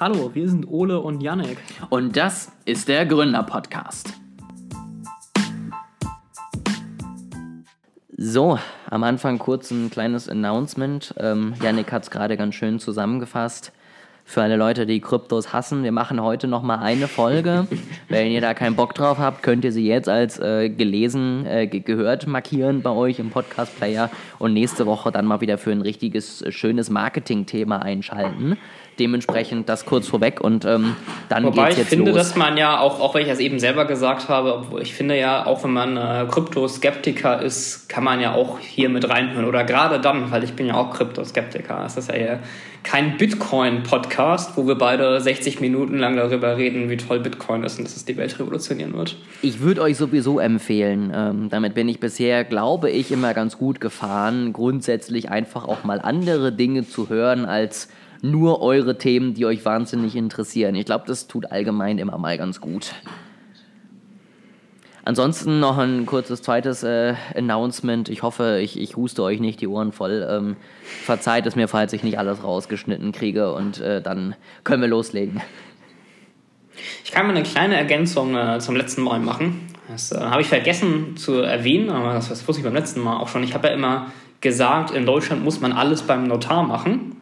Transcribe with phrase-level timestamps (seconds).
[0.00, 1.56] Hallo, wir sind Ole und Yannick.
[1.88, 4.12] Und das ist der Gründer-Podcast.
[8.16, 8.58] So,
[8.90, 11.14] am Anfang kurz ein kleines Announcement.
[11.16, 13.72] Ähm, Yannick hat es gerade ganz schön zusammengefasst.
[14.26, 17.68] Für alle Leute, die Kryptos hassen, wir machen heute nochmal eine Folge.
[18.08, 21.66] Wenn ihr da keinen Bock drauf habt, könnt ihr sie jetzt als äh, gelesen, äh,
[21.68, 25.82] ge gehört markieren bei euch im Podcast-Player und nächste Woche dann mal wieder für ein
[25.82, 28.56] richtiges, schönes Marketing-Thema einschalten.
[28.98, 30.96] Dementsprechend das kurz vorweg und ähm,
[31.28, 32.18] dann Wobei geht's jetzt ich finde, los.
[32.18, 35.18] dass man ja, auch, auch wenn ich das eben selber gesagt habe, obwohl ich finde
[35.18, 39.46] ja, auch wenn man äh, Kryptoskeptiker ist, kann man ja auch hier mit reinhören.
[39.46, 41.84] Oder gerade dann, weil ich bin ja auch Kryptoskeptiker.
[41.86, 42.40] Es ist ja hier
[42.84, 47.86] kein Bitcoin-Podcast, wo wir beide 60 Minuten lang darüber reden, wie toll Bitcoin ist und
[47.86, 49.16] dass es die Welt revolutionieren wird.
[49.42, 53.80] Ich würde euch sowieso empfehlen, ähm, damit bin ich bisher, glaube ich, immer ganz gut
[53.80, 57.88] gefahren, grundsätzlich einfach auch mal andere Dinge zu hören als
[58.22, 60.74] nur eure Themen, die euch wahnsinnig interessieren.
[60.74, 62.94] Ich glaube, das tut allgemein immer mal ganz gut.
[65.06, 68.08] Ansonsten noch ein kurzes zweites äh, Announcement.
[68.08, 70.26] Ich hoffe, ich, ich huste euch nicht die Ohren voll.
[70.28, 74.34] Ähm, verzeiht es mir, falls ich nicht alles rausgeschnitten kriege und äh, dann
[74.64, 75.42] können wir loslegen.
[77.04, 79.68] Ich kann mal eine kleine Ergänzung äh, zum letzten Mal machen.
[79.88, 83.18] Das äh, habe ich vergessen zu erwähnen, aber das, das wusste ich beim letzten Mal
[83.18, 83.44] auch schon.
[83.44, 84.06] Ich habe ja immer
[84.44, 87.16] gesagt, in Deutschland muss man alles beim Notar machen.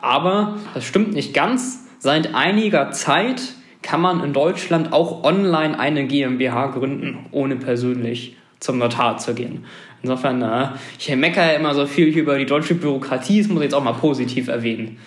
[0.00, 1.86] Aber das stimmt nicht ganz.
[1.98, 3.42] Seit einiger Zeit
[3.82, 9.66] kann man in Deutschland auch online eine GmbH gründen, ohne persönlich zum Notar zu gehen.
[10.02, 10.68] Insofern, äh,
[10.98, 13.84] ich meckere ja immer so viel über die deutsche Bürokratie, das muss ich jetzt auch
[13.84, 14.98] mal positiv erwähnen.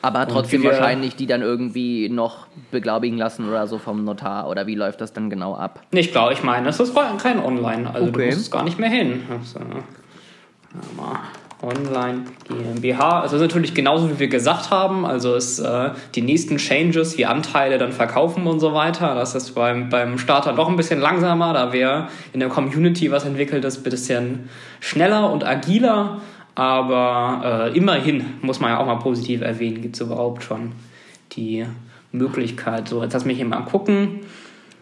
[0.00, 4.48] Aber trotzdem wir- wahrscheinlich die dann irgendwie noch beglaubigen lassen oder so vom Notar.
[4.48, 5.80] Oder wie läuft das dann genau ab?
[5.92, 8.30] Ich glaube, ich meine, das ist kein Online, also Okay.
[8.30, 9.22] du musst gar nicht mehr hin.
[9.30, 9.60] Also,
[11.62, 13.20] Online GmbH.
[13.20, 15.06] Also das ist natürlich genauso wie wir gesagt haben.
[15.06, 19.14] Also ist äh, die nächsten Changes wie Anteile dann verkaufen und so weiter.
[19.14, 23.24] Das ist beim, beim Starter doch ein bisschen langsamer, da wir in der Community was
[23.24, 24.48] entwickelt ist, ein bisschen
[24.80, 26.20] schneller und agiler.
[26.54, 30.72] Aber äh, immerhin muss man ja auch mal positiv erwähnen, gibt es überhaupt schon
[31.32, 31.66] die
[32.12, 32.88] Möglichkeit.
[32.88, 34.20] So, jetzt lass mich hier mal gucken.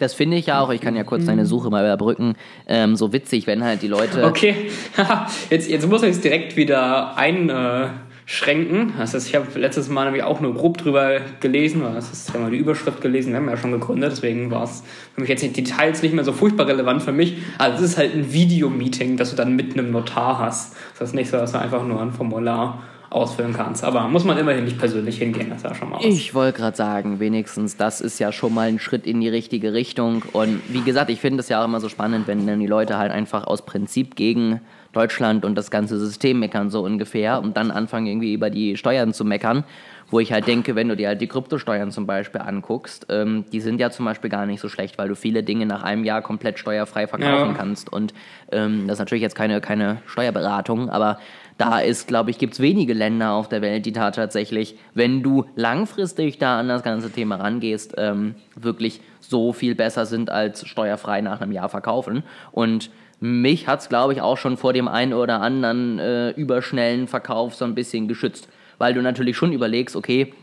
[0.03, 2.35] Das finde ich ja auch, ich kann ja kurz deine Suche mal überbrücken,
[2.67, 4.25] ähm, so witzig, wenn halt die Leute.
[4.25, 4.69] Okay,
[5.51, 8.95] jetzt, jetzt muss ich es direkt wieder einschränken.
[8.99, 12.31] Das ist, ich habe letztes Mal nämlich auch nur grob drüber gelesen, weil das ist,
[12.31, 14.83] habe mal die Überschrift gelesen, wir haben ja schon gegründet, deswegen war es
[15.15, 17.37] für mich jetzt die Details nicht mehr so furchtbar relevant für mich.
[17.59, 20.75] Also es ist halt ein Videomeeting, das du dann mit einem Notar hast.
[20.99, 23.85] Das ist nicht so, dass du einfach nur ein Formular ausfüllen kannst.
[23.85, 26.05] Aber muss man immerhin nicht persönlich hingehen, das ist ja schon mal was.
[26.05, 29.73] Ich wollte gerade sagen, wenigstens das ist ja schon mal ein Schritt in die richtige
[29.73, 30.23] Richtung.
[30.33, 32.99] Und wie gesagt, ich finde es ja auch immer so spannend, wenn dann die Leute
[32.99, 34.61] halt einfach aus Prinzip gegen
[34.93, 39.13] Deutschland und das ganze System meckern, so ungefähr, und dann anfangen irgendwie über die Steuern
[39.15, 39.65] zu meckern.
[40.11, 43.61] Wo ich halt denke, wenn du dir halt die Kryptosteuern zum Beispiel anguckst, ähm, die
[43.63, 46.21] sind ja zum Beispiel gar nicht so schlecht, weil du viele Dinge nach einem Jahr
[46.21, 47.55] komplett steuerfrei verkaufen Ja.
[47.57, 47.91] kannst.
[47.91, 48.13] Und
[48.51, 51.19] ähm, das ist natürlich jetzt keine, keine Steuerberatung, aber
[51.59, 55.23] da ist, glaube ich, gibt es wenige Länder auf der Welt, die da tatsächlich, wenn
[55.23, 60.67] du langfristig da an das ganze Thema rangehst, ähm, wirklich so viel besser sind als
[60.67, 62.23] steuerfrei nach einem Jahr verkaufen.
[62.51, 67.07] Und mich hat es, glaube ich, auch schon vor dem einen oder anderen äh, überschnellen
[67.07, 68.49] Verkauf so ein bisschen geschützt.
[68.79, 70.35] Weil du natürlich schon überlegst, okay,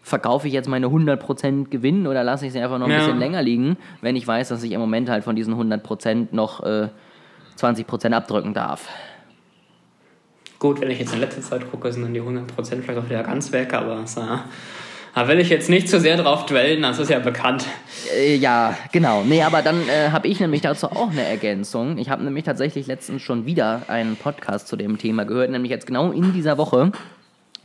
[0.00, 2.98] verkaufe ich jetzt meine 100% Gewinn oder lasse ich sie einfach noch ein Ja.
[2.98, 6.62] bisschen länger liegen, wenn ich weiß, dass ich im Moment halt von diesen 100% noch
[6.62, 6.88] äh,
[7.58, 8.88] 20% abdrücken darf.
[10.64, 12.46] Gut, wenn ich jetzt in letzter Zeit gucke, sind dann die 100%
[12.80, 14.38] vielleicht auch wieder ganz weg, aber äh,
[15.14, 17.66] da will ich jetzt nicht zu sehr drauf dwellen, das ist ja bekannt.
[18.16, 19.24] Äh, ja, genau.
[19.24, 21.98] Nee, aber dann äh, habe ich nämlich dazu auch eine Ergänzung.
[21.98, 25.86] Ich habe nämlich tatsächlich letztens schon wieder einen Podcast zu dem Thema gehört, nämlich jetzt
[25.86, 26.92] genau in dieser Woche,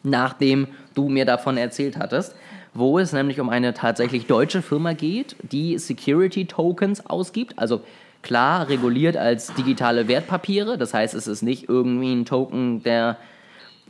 [0.04, 2.36] nachdem du mir davon erzählt hattest,
[2.74, 7.54] wo es nämlich um eine tatsächlich deutsche Firma geht, die Security Tokens ausgibt.
[7.60, 7.80] Also
[8.22, 10.78] klar reguliert als digitale Wertpapiere.
[10.78, 13.18] Das heißt, es ist nicht irgendwie ein Token, der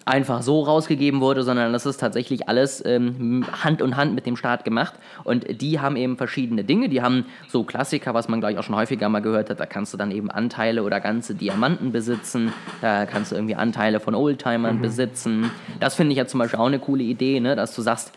[0.09, 4.35] einfach so rausgegeben wurde, sondern das ist tatsächlich alles ähm, Hand in Hand mit dem
[4.35, 4.95] Staat gemacht.
[5.23, 6.89] Und die haben eben verschiedene Dinge.
[6.89, 9.59] Die haben so Klassiker, was man, glaube ich, auch schon häufiger mal gehört hat.
[9.59, 12.51] Da kannst du dann eben Anteile oder ganze Diamanten besitzen.
[12.81, 15.51] Da kannst du irgendwie Anteile von Oldtimern besitzen.
[15.79, 17.55] Das finde ich ja zum Beispiel auch eine coole Idee, ne?
[17.55, 18.13] dass du sagst,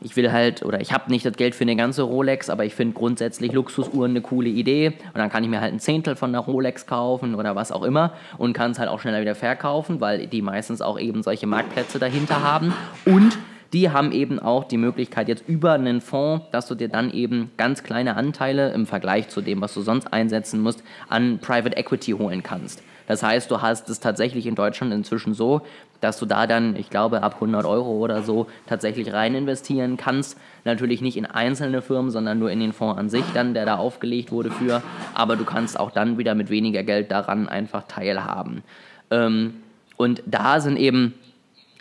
[0.00, 2.74] ich will halt, oder ich habe nicht das Geld für eine ganze Rolex, aber ich
[2.74, 4.88] finde grundsätzlich Luxusuhren eine coole Idee.
[4.88, 7.82] Und dann kann ich mir halt ein Zehntel von der Rolex kaufen oder was auch
[7.82, 11.46] immer und kann es halt auch schneller wieder verkaufen, weil die meistens auch eben solche
[11.46, 12.74] Marktplätze dahinter haben.
[13.06, 13.38] Und
[13.72, 17.50] die haben eben auch die Möglichkeit jetzt über einen Fonds, dass du dir dann eben
[17.56, 22.12] ganz kleine Anteile im Vergleich zu dem, was du sonst einsetzen musst, an Private Equity
[22.12, 22.82] holen kannst.
[23.06, 25.62] Das heißt, du hast es tatsächlich in Deutschland inzwischen so,
[26.00, 30.38] dass du da dann, ich glaube, ab 100 Euro oder so tatsächlich rein investieren kannst.
[30.64, 33.76] Natürlich nicht in einzelne Firmen, sondern nur in den Fonds an sich dann, der da
[33.76, 34.82] aufgelegt wurde für.
[35.14, 38.62] Aber du kannst auch dann wieder mit weniger Geld daran einfach teilhaben.
[39.10, 39.54] Ähm,
[39.96, 41.14] und da sind eben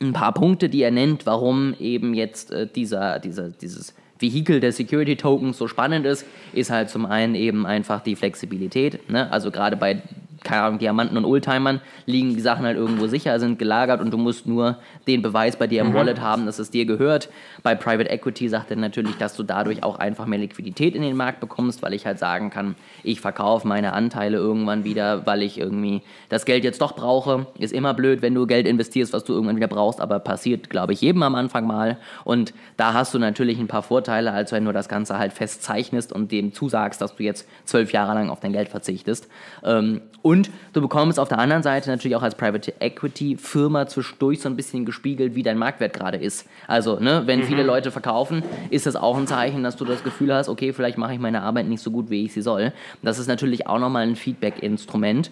[0.01, 4.71] ein paar Punkte, die er nennt, warum eben jetzt äh, dieser, dieser, dieses Vehikel der
[4.71, 9.09] Security Tokens so spannend ist, ist halt zum einen eben einfach die Flexibilität.
[9.09, 9.31] Ne?
[9.31, 10.01] Also gerade bei
[10.45, 14.17] keine Ahnung, Diamanten und Oldtimern liegen die Sachen halt irgendwo sicher, sind gelagert und du
[14.17, 14.77] musst nur
[15.07, 15.93] den Beweis bei dir im mhm.
[15.95, 17.29] Wallet haben, dass es dir gehört.
[17.63, 21.17] Bei Private Equity sagt er natürlich, dass du dadurch auch einfach mehr Liquidität in den
[21.17, 25.59] Markt bekommst, weil ich halt sagen kann, ich verkaufe meine Anteile irgendwann wieder, weil ich
[25.59, 27.47] irgendwie das Geld jetzt doch brauche.
[27.57, 30.93] Ist immer blöd, wenn du Geld investierst, was du irgendwann wieder brauchst, aber passiert, glaube
[30.93, 31.97] ich, jedem am Anfang mal.
[32.23, 36.13] Und da hast du natürlich ein paar Vorteile, als wenn du das Ganze halt festzeichnest
[36.13, 39.27] und dem zusagst, dass du jetzt zwölf Jahre lang auf dein Geld verzichtest.
[39.63, 40.01] Ähm,
[40.35, 44.49] und du bekommst auf der anderen Seite natürlich auch als Private Equity Firma zwischendurch so
[44.49, 46.45] ein bisschen gespiegelt, wie dein Marktwert gerade ist.
[46.67, 47.43] Also, ne, wenn mhm.
[47.43, 50.97] viele Leute verkaufen, ist das auch ein Zeichen, dass du das Gefühl hast, okay, vielleicht
[50.97, 52.73] mache ich meine Arbeit nicht so gut, wie ich sie soll.
[53.01, 55.31] Das ist natürlich auch nochmal ein Feedback-Instrument.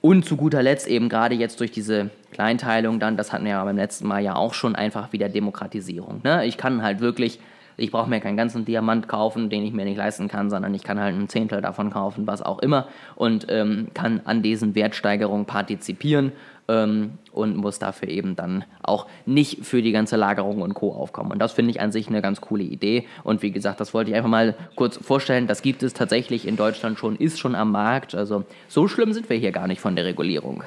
[0.00, 3.64] Und zu guter Letzt eben gerade jetzt durch diese Kleinteilung dann, das hatten wir ja
[3.64, 6.20] beim letzten Mal ja auch schon, einfach wieder Demokratisierung.
[6.22, 6.46] Ne?
[6.46, 7.40] Ich kann halt wirklich
[7.78, 10.82] ich brauche mir keinen ganzen Diamant kaufen, den ich mir nicht leisten kann, sondern ich
[10.82, 15.46] kann halt ein Zehntel davon kaufen, was auch immer, und ähm, kann an diesen Wertsteigerungen
[15.46, 16.32] partizipieren
[16.66, 20.92] ähm, und muss dafür eben dann auch nicht für die ganze Lagerung und Co.
[20.92, 21.30] aufkommen.
[21.30, 23.06] Und das finde ich an sich eine ganz coole Idee.
[23.22, 25.46] Und wie gesagt, das wollte ich einfach mal kurz vorstellen.
[25.46, 28.14] Das gibt es tatsächlich in Deutschland schon, ist schon am Markt.
[28.14, 30.64] Also so schlimm sind wir hier gar nicht von der Regulierung.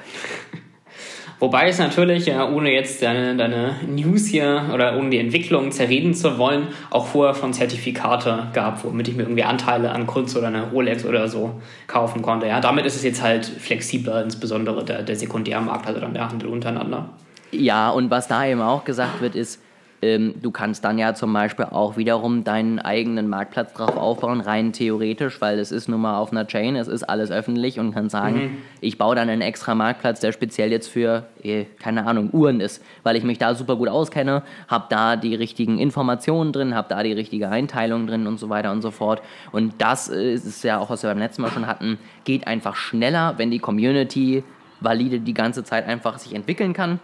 [1.42, 6.38] Wobei es natürlich, ohne jetzt deine, deine News hier oder ohne die Entwicklung zerreden zu
[6.38, 10.70] wollen, auch vorher schon Zertifikate gab, womit ich mir irgendwie Anteile an Kunst oder eine
[10.70, 12.46] Rolex oder so kaufen konnte.
[12.46, 16.48] Ja, damit ist es jetzt halt flexibler, insbesondere der, der Sekundärmarkt, also dann der Handel
[16.48, 17.08] untereinander.
[17.50, 19.60] Ja, und was da eben auch gesagt wird, ist,
[20.02, 24.72] ähm, du kannst dann ja zum Beispiel auch wiederum deinen eigenen Marktplatz drauf aufbauen, rein
[24.72, 28.08] theoretisch, weil es ist nun mal auf einer Chain, es ist alles öffentlich und kann
[28.08, 28.58] sagen, mhm.
[28.80, 32.82] ich baue dann einen extra Marktplatz, der speziell jetzt für, eh, keine Ahnung, Uhren ist,
[33.04, 37.04] weil ich mich da super gut auskenne, habe da die richtigen Informationen drin, habe da
[37.04, 39.22] die richtige Einteilung drin und so weiter und so fort.
[39.52, 43.34] Und das ist ja auch, was wir beim letzten Mal schon hatten, geht einfach schneller,
[43.36, 44.42] wenn die Community
[44.80, 46.98] valide die ganze Zeit einfach sich entwickeln kann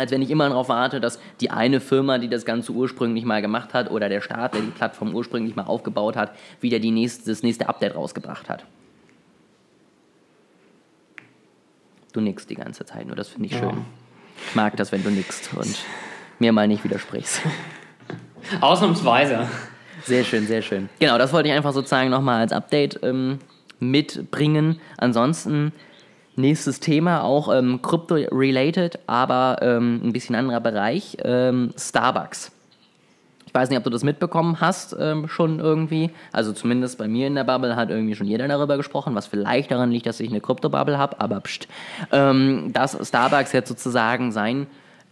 [0.00, 3.42] als wenn ich immer darauf warte, dass die eine Firma, die das Ganze ursprünglich mal
[3.42, 7.30] gemacht hat, oder der Staat, der die Plattform ursprünglich mal aufgebaut hat, wieder die nächste,
[7.30, 8.64] das nächste Update rausgebracht hat.
[12.12, 13.60] Du nickst die ganze Zeit, nur das finde ich ja.
[13.60, 13.84] schön.
[14.48, 15.84] Ich mag das, wenn du nickst und
[16.38, 17.42] mir mal nicht widersprichst.
[18.60, 19.46] Ausnahmsweise.
[20.04, 20.88] Sehr schön, sehr schön.
[20.98, 23.38] Genau, das wollte ich einfach sozusagen nochmal als Update ähm,
[23.78, 24.80] mitbringen.
[24.96, 25.72] Ansonsten
[26.40, 32.52] Nächstes Thema, auch ähm, Crypto-related, aber ähm, ein bisschen anderer Bereich, ähm, Starbucks.
[33.46, 36.10] Ich weiß nicht, ob du das mitbekommen hast ähm, schon irgendwie.
[36.32, 39.72] Also zumindest bei mir in der Bubble hat irgendwie schon jeder darüber gesprochen, was vielleicht
[39.72, 41.66] daran liegt, dass ich eine Krypto-Bubble habe, aber pst,
[42.12, 44.66] ähm, dass Starbucks jetzt sozusagen sein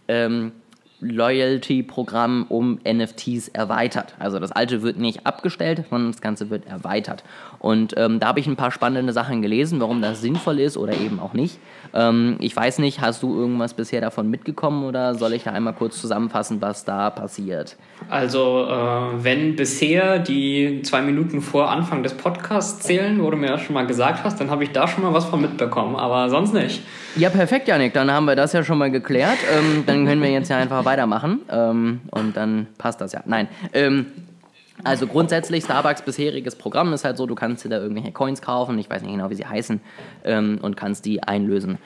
[0.07, 0.53] ähm,
[1.01, 4.15] Loyalty-Programm um NFTs erweitert.
[4.19, 7.23] Also das alte wird nicht abgestellt, sondern das Ganze wird erweitert.
[7.59, 10.93] Und ähm, da habe ich ein paar spannende Sachen gelesen, warum das sinnvoll ist oder
[10.93, 11.59] eben auch nicht.
[11.93, 15.73] Ähm, ich weiß nicht, hast du irgendwas bisher davon mitgekommen oder soll ich da einmal
[15.73, 17.77] kurz zusammenfassen, was da passiert?
[18.09, 23.47] Also äh, wenn bisher die zwei Minuten vor Anfang des Podcasts zählen, wo du mir
[23.47, 26.29] ja schon mal gesagt hast, dann habe ich da schon mal was von mitbekommen, aber
[26.29, 26.81] sonst nicht.
[27.15, 27.93] Ja, perfekt, Janik.
[27.93, 29.37] Dann haben wir das ja schon mal geklärt.
[29.51, 31.41] Ähm, dann können wir jetzt ja einfach weitermachen.
[31.51, 33.21] Ähm, und dann passt das ja.
[33.25, 33.47] Nein.
[34.83, 38.77] Also grundsätzlich, Starbucks bisheriges Programm ist halt so, du kannst dir da irgendwelche Coins kaufen,
[38.79, 39.81] ich weiß nicht genau, wie sie heißen,
[40.23, 41.77] ähm, und kannst die einlösen.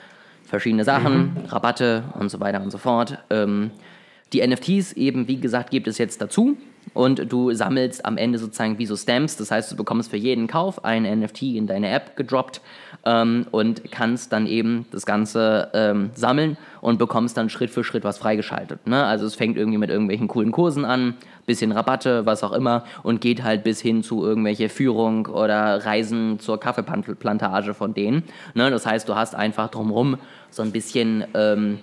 [0.44, 1.46] Verschiedene Sachen, mhm.
[1.48, 3.18] Rabatte und so weiter und so fort.
[3.30, 3.70] Ähm,
[4.32, 6.56] die NFTs eben, wie gesagt, gibt es jetzt dazu
[6.92, 9.36] und du sammelst am Ende sozusagen wie so Stamps.
[9.36, 12.60] Das heißt, du bekommst für jeden Kauf ein NFT in deine App gedroppt
[13.04, 18.04] ähm, und kannst dann eben das Ganze ähm, sammeln und bekommst dann Schritt für Schritt
[18.04, 18.86] was freigeschaltet.
[18.86, 19.04] Ne?
[19.04, 21.14] Also es fängt irgendwie mit irgendwelchen coolen Kursen an,
[21.46, 26.38] bisschen Rabatte, was auch immer und geht halt bis hin zu irgendwelche Führung oder Reisen
[26.40, 28.24] zur Kaffeeplantage von denen.
[28.54, 28.70] Ne?
[28.70, 30.18] Das heißt, du hast einfach drumherum
[30.50, 31.80] so ein bisschen, ähm,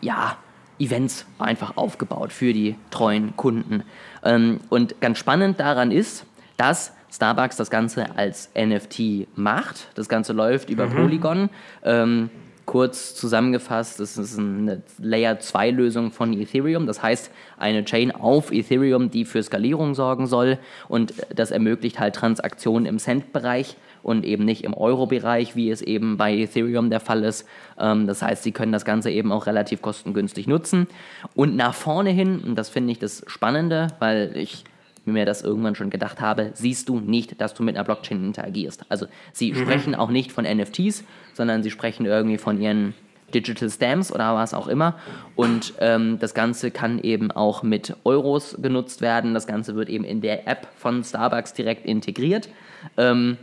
[0.00, 0.36] ja,
[0.80, 3.82] Events einfach aufgebaut für die treuen Kunden.
[4.22, 6.24] Ähm, und ganz spannend daran ist,
[6.56, 9.88] dass Starbucks das Ganze als NFT macht.
[9.94, 10.94] Das Ganze läuft über mhm.
[10.94, 11.50] Polygon.
[11.82, 12.30] Ähm,
[12.68, 16.86] kurz zusammengefasst, das ist eine Layer 2 Lösung von Ethereum.
[16.86, 20.58] Das heißt, eine Chain auf Ethereum, die für Skalierung sorgen soll.
[20.86, 26.18] Und das ermöglicht halt Transaktionen im Cent-Bereich und eben nicht im Euro-Bereich, wie es eben
[26.18, 27.46] bei Ethereum der Fall ist.
[27.78, 30.88] Ähm, das heißt, Sie können das Ganze eben auch relativ kostengünstig nutzen.
[31.34, 34.64] Und nach vorne hin, und das finde ich das Spannende, weil ich
[35.12, 38.84] mir das irgendwann schon gedacht habe, siehst du nicht, dass du mit einer Blockchain interagierst.
[38.88, 39.56] Also sie mhm.
[39.56, 42.94] sprechen auch nicht von NFTs, sondern sie sprechen irgendwie von ihren
[43.34, 44.98] Digital Stamps oder was auch immer.
[45.36, 49.34] Und ähm, das Ganze kann eben auch mit Euros genutzt werden.
[49.34, 52.48] Das Ganze wird eben in der App von Starbucks direkt integriert.
[52.96, 53.36] Ähm,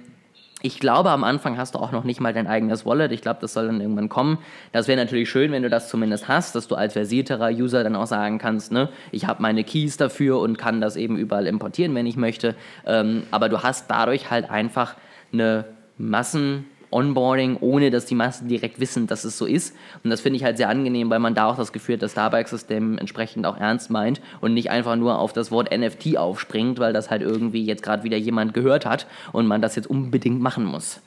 [0.66, 3.12] ich glaube, am Anfang hast du auch noch nicht mal dein eigenes Wallet.
[3.12, 4.40] Ich glaube, das soll dann irgendwann kommen.
[4.72, 7.96] Das wäre natürlich schön, wenn du das zumindest hast, dass du als versierterer User dann
[7.96, 11.94] auch sagen kannst, ne, ich habe meine Keys dafür und kann das eben überall importieren,
[11.94, 12.56] wenn ich möchte.
[12.88, 14.96] Ähm, aber du hast dadurch halt einfach
[15.32, 15.66] eine
[16.00, 16.66] Massen
[16.96, 19.76] Onboarding, ohne dass die Massen direkt wissen, dass es so ist.
[20.04, 22.14] Und das finde ich halt sehr angenehm, weil man da auch das Gefühl hat, das
[22.14, 26.94] Starbucks-System entsprechend auch ernst meint und nicht einfach nur auf das Wort NFT aufspringt, weil
[26.94, 30.64] das halt irgendwie jetzt gerade wieder jemand gehört hat und man das jetzt unbedingt machen
[30.64, 31.02] muss.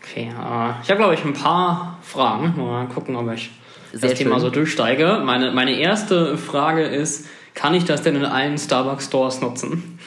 [0.00, 2.54] Okay, äh, ich habe glaube ich ein paar Fragen.
[2.56, 3.50] Mal gucken, ob ich
[3.92, 4.28] sehr das schön.
[4.28, 5.20] Thema so durchsteige.
[5.24, 9.98] Meine, meine erste Frage ist, kann ich das denn in allen Starbucks Stores nutzen?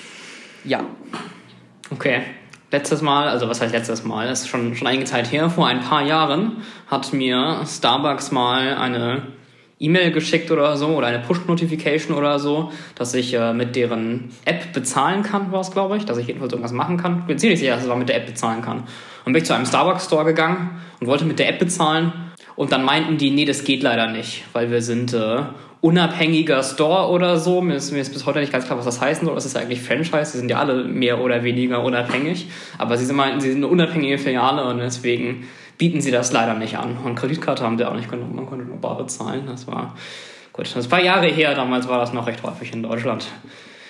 [0.64, 0.86] Ja.
[1.92, 2.24] Okay
[2.76, 5.68] letztes Mal, also was heißt letztes Mal, das ist schon, schon einige Zeit her, vor
[5.68, 9.24] ein paar Jahren hat mir Starbucks mal eine
[9.80, 14.74] E-Mail geschickt oder so oder eine Push-Notification oder so, dass ich äh, mit deren App
[14.74, 17.20] bezahlen kann, war es glaube ich, dass ich jedenfalls irgendwas machen kann.
[17.20, 18.84] Ich bin ziemlich sicher, dass ich mit der App bezahlen kann.
[19.26, 22.12] Und bin ich zu einem Starbucks-Store gegangen und wollte mit der App bezahlen
[22.56, 25.44] und dann meinten die, nee, das geht leider nicht, weil wir sind äh,
[25.86, 27.62] unabhängiger Store oder so.
[27.62, 29.36] Mir ist, mir ist bis heute nicht ganz klar, was das heißen soll.
[29.36, 30.32] Das ist ja eigentlich Franchise.
[30.32, 32.48] Sie sind ja alle mehr oder weniger unabhängig.
[32.80, 35.46] Aber sie meinten, sie sind eine unabhängige Filiale und deswegen
[35.78, 36.98] bieten sie das leider nicht an.
[36.98, 38.36] Und Kreditkarte haben sie auch nicht genommen.
[38.36, 39.44] Man konnte nur bar bezahlen.
[39.46, 39.96] Das war
[40.54, 40.66] gut.
[40.66, 41.54] Das ist ein paar Jahre her.
[41.54, 43.28] Damals war das noch recht häufig in Deutschland.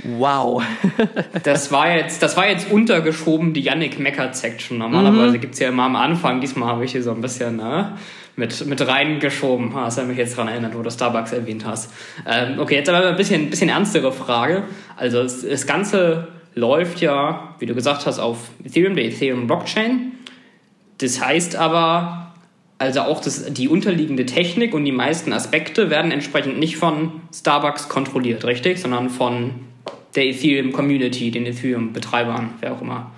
[0.03, 0.61] Wow.
[1.43, 4.79] das, war jetzt, das war jetzt untergeschoben, die Yannick Meckert Section.
[4.79, 5.41] Normalerweise mhm.
[5.41, 6.41] gibt es ja immer am Anfang.
[6.41, 7.97] Diesmal habe ich hier so ein bisschen ne,
[8.36, 9.74] mit, mit reingeschoben.
[9.74, 11.92] Hast du mich jetzt daran erinnert, wo du Starbucks erwähnt hast.
[12.27, 14.63] Ähm, okay, jetzt aber ein bisschen, bisschen ernstere Frage.
[14.98, 20.13] Also das, das Ganze läuft ja, wie du gesagt hast, auf Ethereum, der Ethereum Blockchain.
[20.98, 22.34] Das heißt aber,
[22.77, 27.89] also auch das, die unterliegende Technik und die meisten Aspekte werden entsprechend nicht von Starbucks
[27.89, 28.80] kontrolliert, richtig?
[28.80, 29.51] Sondern von
[30.15, 33.12] der Ethereum Community, den Ethereum Betreibern, wer auch immer.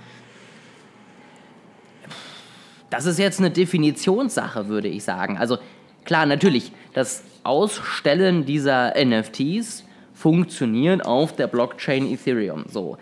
[2.89, 5.37] Das ist jetzt eine Definitionssache, würde ich sagen.
[5.37, 5.57] Also
[6.05, 12.65] klar, natürlich, das Ausstellen dieser NFTs funktioniert auf der Blockchain Ethereum.
[12.69, 12.97] So.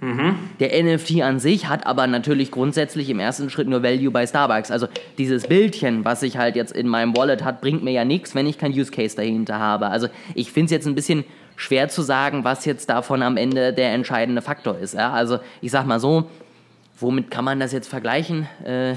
[0.00, 0.36] Mhm.
[0.60, 4.70] Der NFT an sich hat aber natürlich grundsätzlich im ersten Schritt nur Value bei Starbucks.
[4.70, 8.34] Also dieses Bildchen, was ich halt jetzt in meinem Wallet hat, bringt mir ja nichts,
[8.34, 9.88] wenn ich kein Use Case dahinter habe.
[9.88, 11.24] Also ich finde es jetzt ein bisschen
[11.56, 14.94] schwer zu sagen, was jetzt davon am Ende der entscheidende Faktor ist.
[14.94, 15.12] Ja?
[15.12, 16.28] Also ich sag mal so,
[16.98, 18.48] womit kann man das jetzt vergleichen?
[18.64, 18.94] Äh,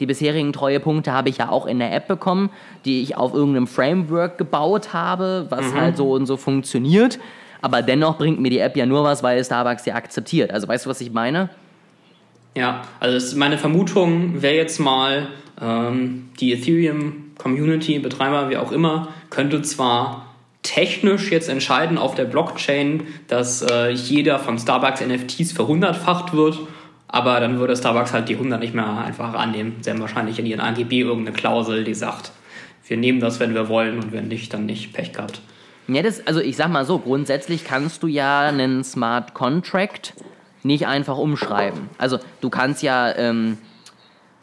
[0.00, 2.50] die bisherigen Treuepunkte habe ich ja auch in der App bekommen,
[2.84, 5.80] die ich auf irgendeinem Framework gebaut habe, was mhm.
[5.80, 7.18] halt so und so funktioniert.
[7.60, 10.52] Aber dennoch bringt mir die App ja nur was, weil Starbucks sie akzeptiert.
[10.52, 11.50] Also weißt du, was ich meine?
[12.56, 15.28] Ja, also meine Vermutung wäre jetzt mal,
[15.60, 20.26] ähm, die Ethereum-Community, Betreiber, wie auch immer, könnte zwar
[20.62, 26.58] technisch jetzt entscheiden auf der Blockchain, dass äh, jeder von Starbucks NFTs verhundertfacht wird
[27.08, 29.76] aber dann würde Starbucks halt die 100 nicht mehr einfach annehmen.
[29.80, 32.32] Sie haben wahrscheinlich in ihren AGB irgendeine Klausel, die sagt,
[32.86, 34.92] wir nehmen das, wenn wir wollen und wenn nicht, dann nicht.
[34.92, 35.40] Pech gehabt.
[35.88, 40.12] Ja, das, also ich sag mal so, grundsätzlich kannst du ja einen Smart Contract
[40.62, 41.88] nicht einfach umschreiben.
[41.96, 43.56] Also du kannst ja ähm,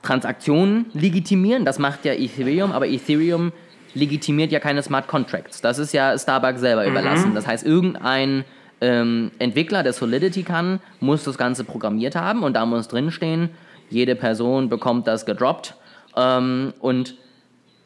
[0.01, 3.51] Transaktionen legitimieren, das macht ja Ethereum, aber Ethereum
[3.93, 5.61] legitimiert ja keine Smart Contracts.
[5.61, 6.91] Das ist ja Starbucks selber mhm.
[6.91, 7.35] überlassen.
[7.35, 8.43] Das heißt, irgendein
[8.81, 13.49] ähm, Entwickler, der Solidity kann, muss das Ganze programmiert haben und da muss drinstehen,
[13.89, 15.75] jede Person bekommt das gedroppt.
[16.15, 17.15] Ähm, und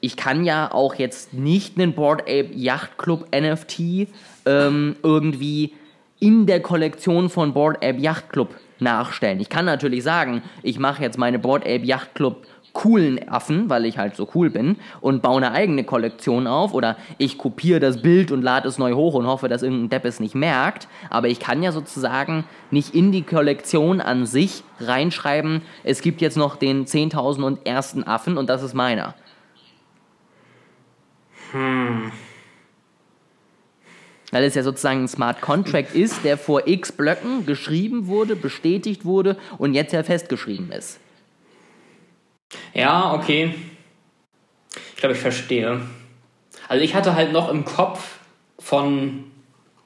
[0.02, 4.08] ich kann ja auch jetzt nicht einen Board Ape Yacht Club NFT
[4.46, 5.74] ähm, irgendwie
[6.20, 9.40] in der Kollektion von Board Ape Yacht Club nachstellen.
[9.40, 12.46] Ich kann natürlich sagen, ich mache jetzt meine Board Ape Yacht Club
[12.80, 16.96] coolen Affen, weil ich halt so cool bin, und baue eine eigene Kollektion auf oder
[17.18, 20.22] ich kopiere das Bild und lade es neu hoch und hoffe, dass irgendein Depp es
[20.22, 20.88] nicht merkt.
[21.10, 26.38] Aber ich kann ja sozusagen nicht in die Kollektion an sich reinschreiben, es gibt jetzt
[26.38, 29.14] noch den 10.000 und ersten Affen und das ist meiner.
[31.52, 32.14] Hm.
[34.32, 39.04] Weil es ja sozusagen ein Smart Contract ist, der vor x Blöcken geschrieben wurde, bestätigt
[39.04, 41.02] wurde und jetzt ja festgeschrieben ist.
[42.74, 43.54] Ja, okay.
[45.00, 45.82] glaube, ich verstehe.
[46.68, 48.20] Also ich hatte halt noch im Kopf
[48.60, 49.26] von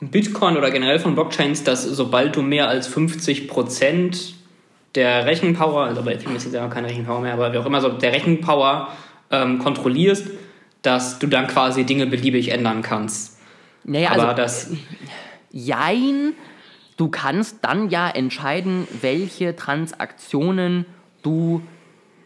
[0.02, 4.34] Bitcoin oder generell von Blockchains, dass sobald du mehr als 50%
[4.96, 7.82] der Rechenpower, also bei Ethereum ist jetzt ja keine Rechenpower mehr, aber wie auch immer,
[7.82, 8.90] so der Rechenpower
[9.32, 10.28] ähm, kontrollierst,
[10.82, 13.40] dass du dann quasi Dinge beliebig ändern kannst.
[13.86, 14.72] Naja, aber also, das,
[15.52, 16.34] jein,
[16.98, 20.86] du kannst dann ja entscheiden, welche Transaktionen
[21.22, 21.62] du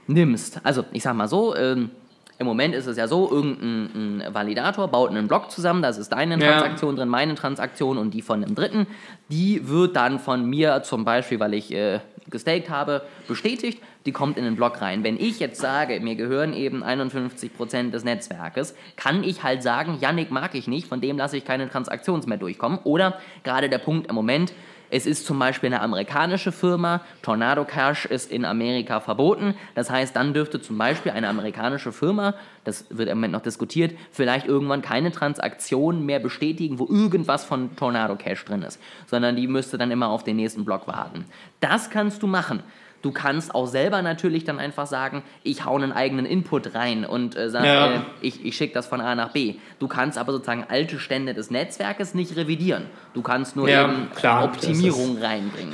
[0.08, 0.60] nimmst.
[0.64, 1.92] Also, ich sag mal so, ähm,
[2.40, 6.10] im Moment ist es ja so, irgendein ein Validator baut einen Block zusammen, das ist
[6.10, 6.52] deine Ja.
[6.52, 8.86] Transaktion drin, meine Transaktion und die von einem Dritten.
[9.30, 12.00] Die wird dann von mir zum Beispiel, weil ich äh,
[12.30, 15.04] gestaked habe, bestätigt, die kommt in den Block rein.
[15.04, 20.30] Wenn ich jetzt sage, mir gehören eben 51% des Netzwerkes, kann ich halt sagen, Yannick
[20.30, 22.80] mag ich nicht, von dem lasse ich keine Transaktions mehr durchkommen.
[22.84, 24.54] Oder gerade der Punkt im Moment,
[24.90, 29.56] es ist zum Beispiel eine amerikanische Firma, Tornado Cash ist in Amerika verboten.
[29.76, 33.98] Das heißt, dann dürfte zum Beispiel eine amerikanische Firma, das wird im Moment noch diskutiert,
[34.12, 39.48] vielleicht irgendwann keine Transaktion mehr bestätigen, wo irgendwas von Tornado Cash drin ist, sondern die
[39.48, 41.26] müsste dann immer auf den nächsten Block warten.
[41.60, 42.64] Das kannst du machen.
[43.08, 47.38] Du kannst auch selber natürlich dann einfach sagen, ich hau einen eigenen Input rein und
[47.38, 47.94] äh, sag, Ja.
[47.96, 49.54] äh, ich, ich schicke das von A nach B.
[49.80, 52.88] Du kannst aber sozusagen alte Stände des Netzwerkes nicht revidieren.
[53.14, 55.72] Du kannst nur Ja, eben klar, Optimierung reinbringen.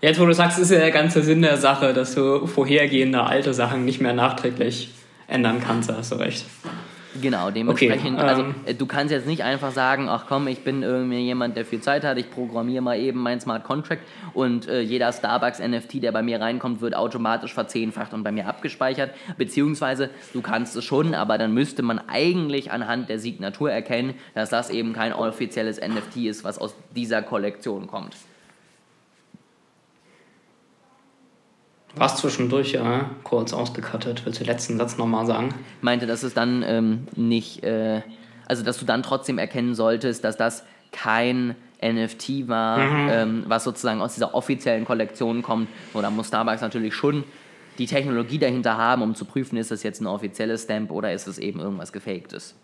[0.00, 3.54] jetzt wo du sagst, ist ja der ganze Sinn der Sache, dass du vorhergehende alte
[3.54, 4.90] Sachen nicht mehr nachträglich
[5.28, 6.46] ändern kannst, da hast du recht.
[7.20, 10.60] Genau, dementsprechend, Okay, also ähm, äh, du kannst jetzt nicht einfach sagen, ach komm, ich
[10.60, 14.02] bin irgendwie jemand, der viel Zeit hat, ich programmiere mal eben mein Smart Contract
[14.32, 18.46] und äh, jeder Starbucks NFT, der bei mir reinkommt, wird automatisch verzehnfacht und bei mir
[18.46, 19.12] abgespeichert.
[19.36, 24.50] Beziehungsweise du kannst es schon, aber dann müsste man eigentlich anhand der Signatur erkennen, dass
[24.50, 28.14] das eben kein offizielles NFT ist, was aus dieser Kollektion kommt.
[31.96, 34.24] Warst zwischendurch ja kurz ausgekattet.
[34.24, 35.54] Willst du den letzten Satz nochmal sagen?
[35.80, 38.02] meinte, dass es dann ähm, nicht, äh,
[38.46, 44.02] also dass du dann trotzdem erkennen solltest, dass das kein NFT war, ähm, was sozusagen
[44.02, 45.68] aus dieser offiziellen Kollektion kommt.
[45.94, 47.24] Oder muss Starbucks natürlich schon
[47.78, 51.26] die Technologie dahinter haben, um zu prüfen, ist das jetzt ein offizielles Stamp oder ist
[51.26, 52.54] es eben irgendwas Gefaktes.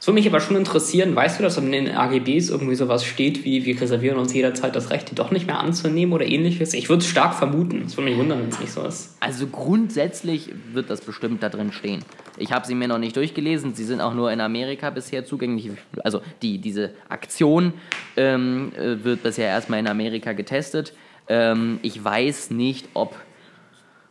[0.00, 3.44] Es würde mich aber schon interessieren, weißt du, dass in den AGBs irgendwie sowas steht
[3.44, 6.72] wie, wir reservieren uns jederzeit das Recht, die doch nicht mehr anzunehmen oder ähnliches?
[6.72, 7.82] Ich würde es stark vermuten.
[7.86, 9.14] Es würde mich wundern, wenn es nicht so ist.
[9.20, 12.02] Also grundsätzlich wird das bestimmt da drin stehen.
[12.38, 13.74] Ich habe sie mir noch nicht durchgelesen.
[13.74, 15.70] Sie sind auch nur in Amerika bisher zugänglich.
[16.02, 17.74] Also die, diese Aktion
[18.16, 20.94] ähm, äh, wird bisher erstmal in Amerika getestet.
[21.28, 23.16] Ähm, ich weiß nicht, ob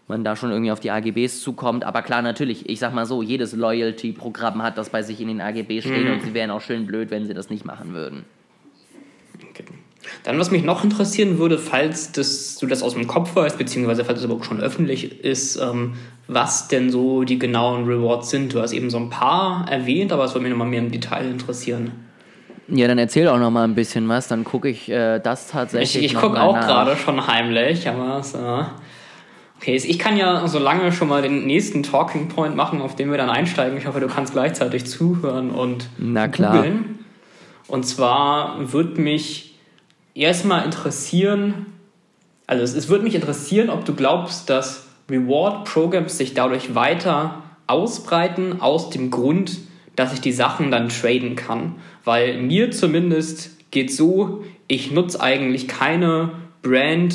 [0.09, 1.83] man da schon irgendwie auf die AGBs zukommt.
[1.85, 5.39] Aber klar, natürlich, ich sag mal so, jedes Loyalty-Programm hat das bei sich in den
[5.39, 8.25] AGBs stehen und sie wären auch schön blöd, wenn sie das nicht machen würden.
[9.49, 9.63] Okay.
[10.23, 14.03] Dann, was mich noch interessieren würde, falls das, du das aus dem Kopf weißt, beziehungsweise
[14.03, 15.93] falls es überhaupt schon öffentlich ist, ähm,
[16.27, 18.53] was denn so die genauen Rewards sind.
[18.53, 21.29] Du hast eben so ein paar erwähnt, aber es würde mich nochmal mehr im Detail
[21.29, 21.91] interessieren.
[22.67, 25.51] Ja, dann erzähl auch noch mal ein bisschen was, dann gucke ich äh, das Ich,
[25.51, 28.65] tatsächlich ich noch gucke auch gerade schon heimlich, aber so.
[29.59, 33.11] Okay, ich kann ja so lange schon mal den nächsten Talking Point machen, auf den
[33.11, 33.77] wir dann einsteigen.
[33.77, 36.55] Ich hoffe, du kannst gleichzeitig zuhören und Na klar.
[36.55, 36.99] googeln.
[37.67, 39.55] Und zwar würde mich
[40.15, 41.65] erstmal interessieren,
[42.47, 48.61] also es, es würde mich interessieren, ob du glaubst, dass Reward-Programs sich dadurch weiter ausbreiten,
[48.61, 49.57] aus dem Grund,
[49.97, 51.75] dass ich die Sachen dann traden kann.
[52.05, 57.13] Weil mir zumindest geht so, ich nutze eigentlich keine Brand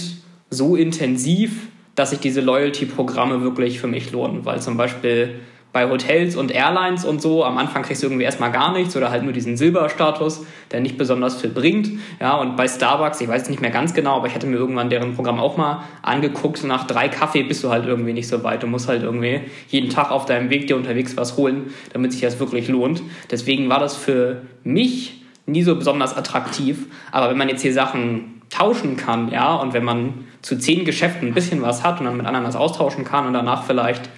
[0.50, 4.44] so intensiv, dass sich diese Loyalty-Programme wirklich für mich lohnen.
[4.44, 5.40] Weil zum Beispiel
[5.74, 9.10] bei Hotels und Airlines und so, am Anfang kriegst du irgendwie erstmal gar nichts oder
[9.10, 11.90] halt nur diesen Silberstatus, der nicht besonders viel bringt.
[12.20, 14.56] Ja, und bei Starbucks, ich weiß es nicht mehr ganz genau, aber ich hatte mir
[14.56, 16.62] irgendwann deren Programm auch mal angeguckt.
[16.62, 18.62] Nach drei Kaffee bist du halt irgendwie nicht so weit.
[18.62, 22.20] Du musst halt irgendwie jeden Tag auf deinem Weg dir unterwegs was holen, damit sich
[22.20, 23.02] das wirklich lohnt.
[23.32, 26.86] Deswegen war das für mich nie so besonders attraktiv.
[27.10, 31.28] Aber wenn man jetzt hier Sachen tauschen kann, ja, und wenn man zu zehn Geschäften
[31.28, 34.08] ein bisschen was hat und dann mit anderen das austauschen kann und danach vielleicht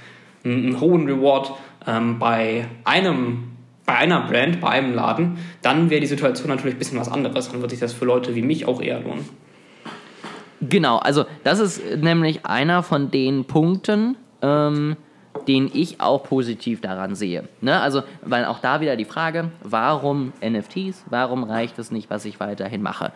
[0.44, 1.53] einen, einen hohen Reward
[1.87, 3.53] ähm, bei einem
[3.87, 7.51] bei einer Brand, bei einem Laden, dann wäre die Situation natürlich ein bisschen was anderes.
[7.51, 9.29] Dann würde sich das für Leute wie mich auch eher lohnen.
[10.61, 14.96] Genau, also das ist nämlich einer von den Punkten, ähm,
[15.46, 17.44] den ich auch positiv daran sehe.
[17.61, 17.81] Ne?
[17.81, 22.40] Also, weil auch da wieder die Frage, warum NFTs, warum reicht es nicht, was ich
[22.40, 23.12] weiterhin mache?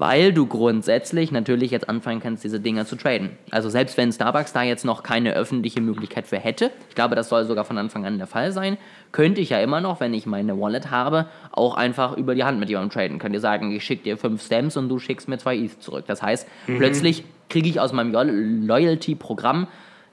[0.00, 3.32] Weil du grundsätzlich natürlich jetzt anfangen kannst, diese Dinger zu traden.
[3.50, 7.28] Also selbst wenn Starbucks da jetzt noch keine öffentliche Möglichkeit für hätte, ich glaube, das
[7.28, 8.78] soll sogar von Anfang an der Fall sein,
[9.12, 12.58] könnte ich ja immer noch, wenn ich meine Wallet habe, auch einfach über die Hand
[12.58, 13.18] mit jemandem traden.
[13.18, 16.06] Könnt ihr sagen, ich schicke dir fünf Stamps und du schickst mir zwei ETH zurück.
[16.06, 19.68] Das heißt, plötzlich kriege ich aus meinem Loyalty-Programm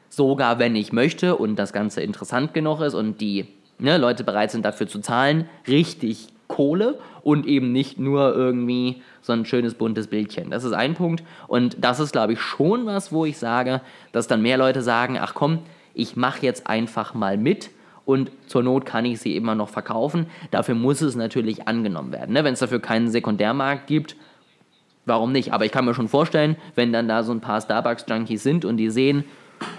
[0.10, 3.48] sogar wenn ich möchte und das Ganze interessant genug ist und die
[3.80, 9.32] ne, Leute bereit sind dafür zu zahlen, richtig Kohle und eben nicht nur irgendwie so
[9.32, 10.50] ein schönes buntes Bildchen.
[10.50, 14.26] Das ist ein Punkt und das ist, glaube ich, schon was, wo ich sage, dass
[14.26, 15.60] dann mehr Leute sagen, ach komm,
[15.94, 17.70] ich mache jetzt einfach mal mit
[18.06, 20.26] und zur Not kann ich sie immer noch verkaufen.
[20.50, 22.34] Dafür muss es natürlich angenommen werden.
[22.34, 22.44] Ne?
[22.44, 24.16] Wenn es dafür keinen Sekundärmarkt gibt,
[25.06, 25.54] warum nicht?
[25.54, 28.78] Aber ich kann mir schon vorstellen, wenn dann da so ein paar Starbucks-Junkies sind und
[28.78, 29.26] die sehen,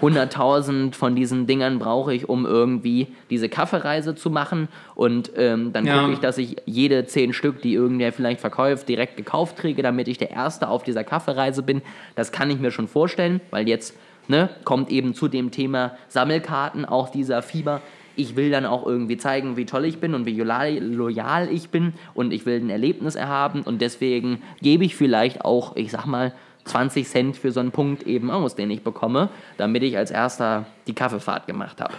[0.01, 4.67] 100.000 von diesen Dingern brauche ich, um irgendwie diese Kaffeereise zu machen.
[4.95, 5.99] Und ähm, dann ja.
[5.99, 10.07] gucke ich, dass ich jede zehn Stück, die irgendwer vielleicht verkauft, direkt gekauft kriege, damit
[10.07, 11.81] ich der Erste auf dieser Kaffeereise bin.
[12.15, 13.95] Das kann ich mir schon vorstellen, weil jetzt
[14.27, 17.81] ne, kommt eben zu dem Thema Sammelkarten auch dieser Fieber.
[18.15, 21.93] Ich will dann auch irgendwie zeigen, wie toll ich bin und wie loyal ich bin
[22.13, 26.33] und ich will ein Erlebnis erhaben und deswegen gebe ich vielleicht auch, ich sag mal,
[26.69, 30.65] 20 Cent für so einen Punkt eben aus, den ich bekomme, damit ich als erster
[30.87, 31.93] die Kaffeefahrt gemacht habe.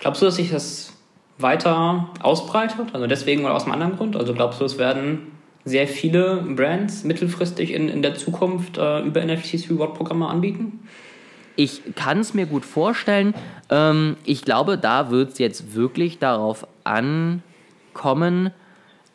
[0.00, 0.92] Glaubst du, dass sich das
[1.38, 2.88] weiter ausbreitet?
[2.92, 4.16] Also deswegen oder aus einem anderen Grund?
[4.16, 5.32] Also glaubst du, es werden
[5.64, 10.80] sehr viele Brands mittelfristig in, in der Zukunft äh, über NFTs Reward-Programme anbieten?
[11.56, 13.34] Ich kann es mir gut vorstellen.
[13.70, 18.52] Ähm, ich glaube, da wird es jetzt wirklich darauf ankommen,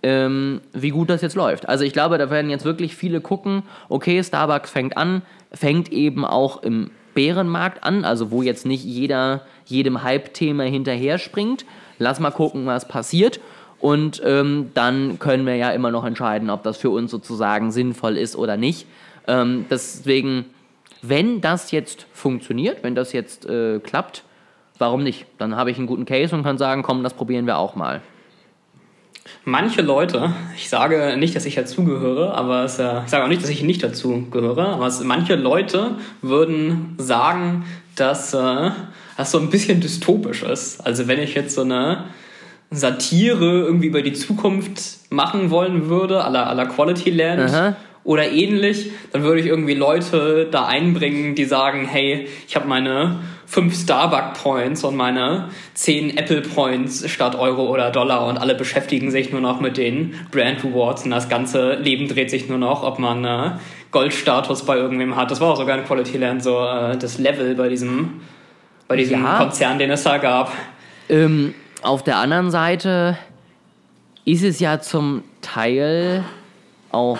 [0.03, 1.69] ähm, wie gut das jetzt läuft.
[1.69, 6.25] Also ich glaube, da werden jetzt wirklich viele gucken, okay, Starbucks fängt an, fängt eben
[6.25, 11.65] auch im Bärenmarkt an, also wo jetzt nicht jeder jedem Hype-Thema hinterher springt.
[11.99, 13.39] Lass mal gucken, was passiert.
[13.79, 18.17] Und ähm, dann können wir ja immer noch entscheiden, ob das für uns sozusagen sinnvoll
[18.17, 18.85] ist oder nicht.
[19.27, 20.45] Ähm, deswegen,
[21.01, 24.23] wenn das jetzt funktioniert, wenn das jetzt äh, klappt,
[24.77, 25.25] warum nicht?
[25.39, 28.01] Dann habe ich einen guten Case und kann sagen, komm, das probieren wir auch mal.
[29.43, 33.41] Manche Leute, ich sage nicht, dass ich dazugehöre, aber es, äh, ich sage auch nicht,
[33.41, 37.65] dass ich nicht dazu gehöre, aber es, manche Leute würden sagen,
[37.95, 38.71] dass äh,
[39.17, 40.85] das so ein bisschen dystopisch ist.
[40.85, 42.05] Also wenn ich jetzt so eine
[42.71, 47.75] Satire irgendwie über die Zukunft machen wollen würde, à la, à la Quality Land Aha.
[48.03, 53.19] oder ähnlich, dann würde ich irgendwie Leute da einbringen, die sagen, hey, ich habe meine
[53.51, 59.11] fünf Starbucks Points und meine zehn Apple Points statt Euro oder Dollar und alle beschäftigen
[59.11, 62.83] sich nur noch mit den Brand Rewards und das ganze Leben dreht sich nur noch,
[62.83, 63.51] ob man äh,
[63.91, 65.31] Goldstatus bei irgendwem hat.
[65.31, 68.21] Das war auch sogar in Quality Land so äh, das Level bei diesem,
[68.87, 69.37] bei diesem ja.
[69.37, 70.53] Konzern, den es da gab.
[71.09, 73.17] Ähm, auf der anderen Seite
[74.23, 76.23] ist es ja zum Teil
[76.89, 77.17] auch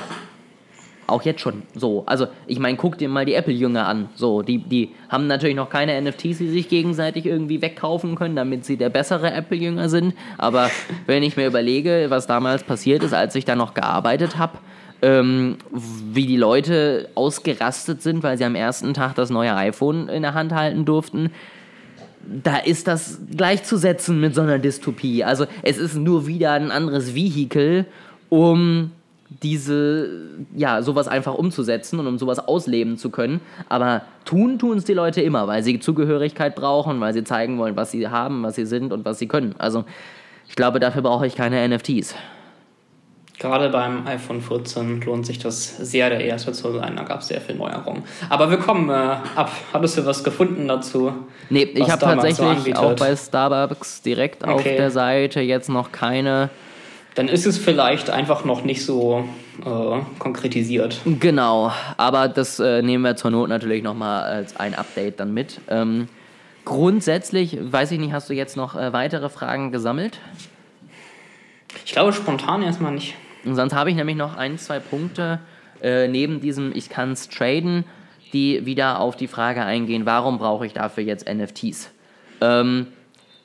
[1.08, 2.04] auch jetzt schon so.
[2.06, 4.10] Also, ich meine, guck dir mal die Apple-Jünger an.
[4.16, 8.66] So, die, die haben natürlich noch keine NFTs, die sich gegenseitig irgendwie wegkaufen können, damit
[8.66, 10.14] sie der bessere Apple-Jünger sind.
[10.38, 10.70] Aber
[11.06, 14.58] wenn ich mir überlege, was damals passiert ist, als ich da noch gearbeitet habe,
[15.02, 20.22] ähm, wie die Leute ausgerastet sind, weil sie am ersten Tag das neue iPhone in
[20.22, 21.32] der Hand halten durften,
[22.24, 25.24] da ist das gleichzusetzen mit so einer Dystopie.
[25.24, 27.86] Also es ist nur wieder ein anderes Vehikel,
[28.30, 28.92] um
[29.42, 30.10] diese,
[30.56, 33.40] ja, sowas einfach umzusetzen und um sowas ausleben zu können.
[33.70, 37.78] Aber tun, tun es die Leute immer, weil sie Zugehörigkeit brauchen, weil sie zeigen wollen,
[37.78, 39.56] was sie haben, was sie sind und was sie können.
[39.58, 39.86] Also
[40.50, 42.14] ich glaube, dafür brauche ich keine NFTs.
[43.40, 46.96] Gerade beim iPhone 14 lohnt sich das sehr, der erste zu sein.
[46.96, 48.04] Da gab es sehr viel Neuerungen.
[48.30, 49.52] Aber wir kommen äh, ab.
[49.74, 51.12] Hattest du was gefunden dazu?
[51.50, 54.54] Nee, ich habe tatsächlich so auch bei Starbucks direkt okay.
[54.54, 56.52] auf der Seite jetzt noch keine
[57.16, 59.26] dann ist es vielleicht einfach noch nicht so
[59.66, 61.02] äh, konkretisiert.
[61.06, 65.60] Genau, aber das äh, nehmen wir zur Not natürlich nochmal als ein Update dann mit.
[65.68, 66.08] Ähm,
[66.64, 70.20] grundsätzlich, weiß ich nicht, hast du jetzt noch äh, weitere Fragen gesammelt?
[71.86, 73.16] Ich glaube spontan erstmal nicht.
[73.44, 75.40] Und sonst habe ich nämlich noch ein, zwei Punkte
[75.82, 77.86] äh, neben diesem Ich kann es traden,
[78.34, 81.92] die wieder auf die Frage eingehen, warum brauche ich dafür jetzt NFTs?
[82.40, 82.88] Ähm,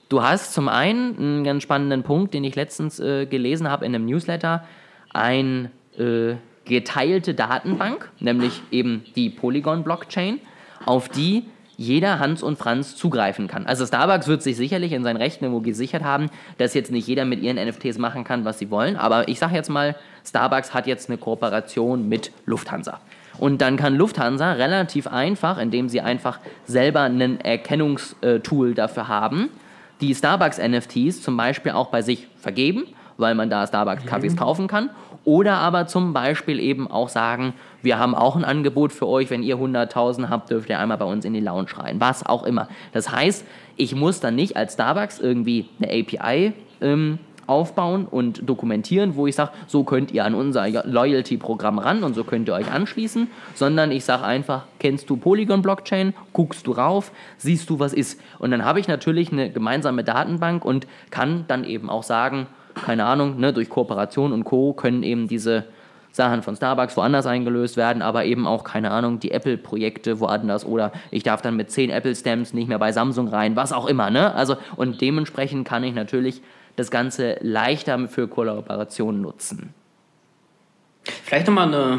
[0.09, 3.95] Du hast zum einen einen ganz spannenden Punkt, den ich letztens äh, gelesen habe in
[3.95, 4.64] einem Newsletter,
[5.12, 10.40] ein äh, geteilte Datenbank, nämlich eben die Polygon-Blockchain,
[10.85, 11.45] auf die
[11.77, 13.66] jeder Hans und Franz zugreifen kann.
[13.66, 17.25] Also Starbucks wird sich sicherlich in seinen Rechten irgendwo gesichert haben, dass jetzt nicht jeder
[17.25, 18.97] mit ihren NFTs machen kann, was sie wollen.
[18.97, 23.01] Aber ich sage jetzt mal, Starbucks hat jetzt eine Kooperation mit Lufthansa.
[23.38, 29.51] Und dann kann Lufthansa relativ einfach, indem sie einfach selber ein Erkennungstool dafür haben,
[30.01, 32.85] die Starbucks-NFTs zum Beispiel auch bei sich vergeben,
[33.17, 34.39] weil man da Starbucks-Kaffees mhm.
[34.39, 34.91] kaufen kann.
[35.25, 39.43] Oder aber zum Beispiel eben auch sagen, wir haben auch ein Angebot für euch, wenn
[39.43, 42.01] ihr 100.000 habt, dürft ihr einmal bei uns in die Lounge rein.
[42.01, 42.69] Was auch immer.
[42.93, 43.45] Das heißt,
[43.77, 49.35] ich muss dann nicht als Starbucks irgendwie eine API ähm, aufbauen und dokumentieren, wo ich
[49.35, 53.91] sage, so könnt ihr an unser Loyalty-Programm ran und so könnt ihr euch anschließen, sondern
[53.91, 58.21] ich sage einfach, kennst du Polygon-Blockchain, guckst du rauf, siehst du, was ist.
[58.39, 63.05] Und dann habe ich natürlich eine gemeinsame Datenbank und kann dann eben auch sagen, keine
[63.05, 64.73] Ahnung, ne, durch Kooperation und Co.
[64.73, 65.65] können eben diese
[66.17, 70.93] Sachen von Starbucks woanders eingelöst werden, aber eben auch, keine Ahnung, die Apple-Projekte woanders oder
[71.11, 74.35] ich darf dann mit 10 Apple-Stamps nicht mehr bei Samsung rein, was auch immer, ne?
[74.35, 76.43] Also, und dementsprechend kann ich natürlich
[76.77, 79.75] das Ganze leichter für Kollaborationen nutzen.
[81.25, 81.99] Vielleicht nochmal eine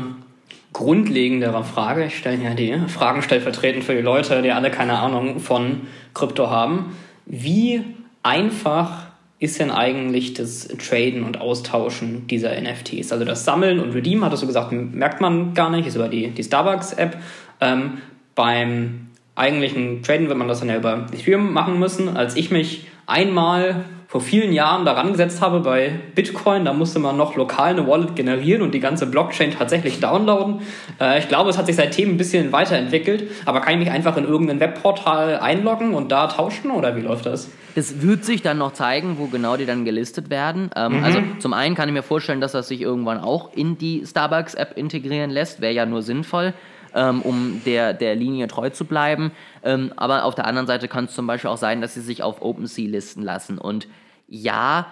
[0.74, 2.06] grundlegendere Frage.
[2.06, 5.82] Ich stelle ja die Fragen stellvertretend für die Leute, die alle keine Ahnung von
[6.14, 6.96] Krypto haben.
[7.26, 7.84] Wie
[8.24, 9.08] einfach
[9.40, 13.12] ist denn eigentlich das Traden und Austauschen dieser NFTs?
[13.12, 16.30] Also das Sammeln und Redeem, hattest du gesagt, merkt man gar nicht, ist über die,
[16.30, 17.18] die Starbucks-App.
[17.62, 18.00] Ähm,
[18.36, 22.18] beim eigentlichen Traden wird man das dann ja über Ethereum machen müssen.
[22.18, 26.64] Als ich mich einmal vor vielen Jahren daran gesetzt habe bei Bitcoin.
[26.64, 30.62] Da musste man noch lokal eine Wallet generieren und die ganze Blockchain tatsächlich downloaden.
[31.00, 33.30] Äh, ich glaube, es hat sich seitdem ein bisschen weiterentwickelt.
[33.46, 37.26] Aber kann ich mich einfach in irgendein Webportal einloggen und da tauschen oder wie läuft
[37.26, 37.50] das?
[37.76, 40.72] Das wird sich dann noch zeigen, wo genau die dann gelistet werden.
[40.76, 41.04] Ähm, mhm.
[41.04, 44.78] Also zum einen kann ich mir vorstellen, dass das sich irgendwann auch in die Starbucks-App
[44.78, 45.60] integrieren lässt.
[45.60, 46.54] Wäre ja nur sinnvoll
[46.94, 49.32] ähm, um der, der Linie treu zu bleiben.
[49.64, 52.24] Ähm, aber auf der anderen Seite kann es zum Beispiel auch sein, dass sie sich
[52.24, 53.58] auf OpenSea listen lassen.
[53.58, 53.88] Und
[54.28, 54.88] ja,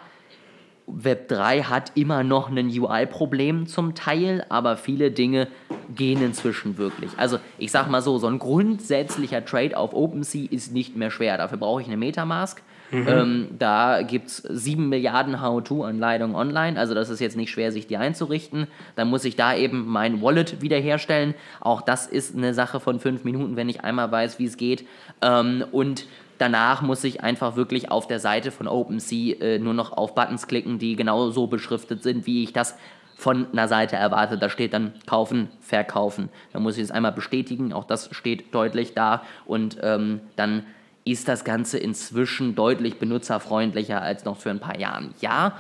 [0.88, 5.48] Web3 hat immer noch ein UI-Problem zum Teil, aber viele Dinge
[5.94, 7.12] gehen inzwischen wirklich.
[7.18, 11.38] Also ich sag mal so, so ein grundsätzlicher Trade auf OpenSea ist nicht mehr schwer.
[11.38, 12.62] Dafür brauche ich eine Metamask.
[12.92, 13.08] Mhm.
[13.08, 17.88] Ähm, da gibt es 7 Milliarden How-To-Anleitungen online, also das ist jetzt nicht schwer, sich
[17.88, 18.68] die einzurichten.
[18.96, 21.34] Dann muss ich da eben mein Wallet wiederherstellen.
[21.60, 24.86] Auch das ist eine Sache von 5 Minuten, wenn ich einmal weiß, wie es geht.
[25.22, 26.06] Ähm, und
[26.38, 30.48] danach muss ich einfach wirklich auf der Seite von OpenSea äh, nur noch auf Buttons
[30.48, 32.78] klicken, die genau so beschriftet sind, wie ich das
[33.16, 34.38] von einer Seite erwarte.
[34.38, 36.30] Da steht dann kaufen, verkaufen.
[36.54, 40.66] Da muss ich es einmal bestätigen, auch das steht deutlich da und ähm, dann
[41.06, 45.14] ist das Ganze inzwischen deutlich benutzerfreundlicher als noch für ein paar Jahren.
[45.22, 45.56] Ja,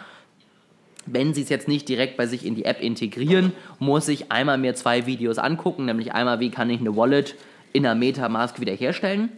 [1.06, 4.58] wenn Sie es jetzt nicht direkt bei sich in die App integrieren, muss ich einmal
[4.58, 7.36] mir zwei Videos angucken, nämlich einmal, wie kann ich eine Wallet
[7.74, 9.30] in der Metamask wiederherstellen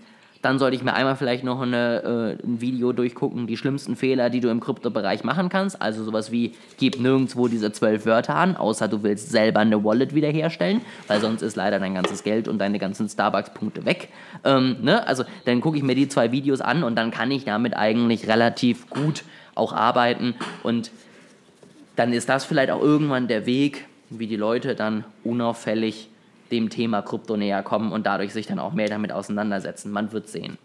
[0.42, 4.30] dann sollte ich mir einmal vielleicht noch eine, äh, ein Video durchgucken, die schlimmsten Fehler,
[4.30, 5.82] die du im Kryptobereich machen kannst.
[5.82, 10.14] Also sowas wie, gib nirgendwo diese zwölf Wörter an, außer du willst selber eine Wallet
[10.16, 14.10] wiederherstellen, weil sonst ist leider dein ganzes Geld und deine ganzen Starbucks-Punkte weg.
[14.44, 15.06] Ähm, ne?
[15.08, 18.28] Also dann gucke ich mir die zwei Videos an und dann kann ich damit eigentlich
[18.28, 19.24] relativ gut
[19.56, 20.92] auch arbeiten und
[21.96, 26.10] dann ist das vielleicht auch irgendwann der Weg, wie die Leute dann unauffällig
[26.52, 29.92] dem Thema Krypto näher kommen und dadurch sich dann auch mehr damit auseinandersetzen.
[29.92, 30.58] Man wird sehen.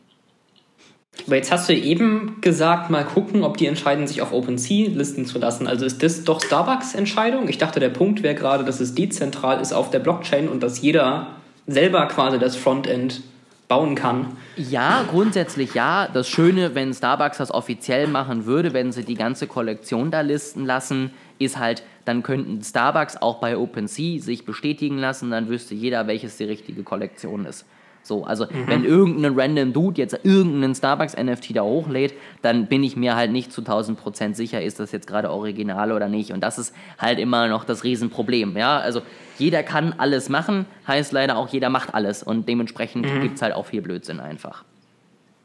[1.26, 5.26] Aber jetzt hast du eben gesagt, mal gucken, ob die entscheiden, sich auf OpenSea listen
[5.26, 5.66] zu lassen.
[5.66, 7.48] Also ist das doch Starbucks Entscheidung?
[7.48, 10.80] Ich dachte, der Punkt wäre gerade, dass es dezentral ist auf der Blockchain und dass
[10.80, 11.28] jeder
[11.66, 13.22] selber quasi das Frontend
[13.68, 14.36] bauen kann.
[14.56, 16.08] Ja, grundsätzlich ja.
[16.12, 20.64] Das Schöne, wenn Starbucks das offiziell machen würde, wenn sie die ganze Kollektion da listen
[20.64, 21.10] lassen,
[21.44, 26.36] ist halt, dann könnten Starbucks auch bei OpenSea sich bestätigen lassen, dann wüsste jeder, welches
[26.36, 27.66] die richtige Kollektion ist.
[28.04, 28.66] So, also mhm.
[28.66, 33.30] wenn irgendein random Dude jetzt irgendeinen Starbucks NFT da hochlädt, dann bin ich mir halt
[33.30, 36.32] nicht zu 1000% sicher, ist das jetzt gerade original oder nicht.
[36.32, 38.56] Und das ist halt immer noch das Riesenproblem.
[38.56, 39.02] Ja, also
[39.38, 42.22] jeder kann alles machen, heißt leider auch jeder macht alles.
[42.24, 43.20] Und dementsprechend mhm.
[43.20, 44.64] gibt es halt auch viel Blödsinn einfach.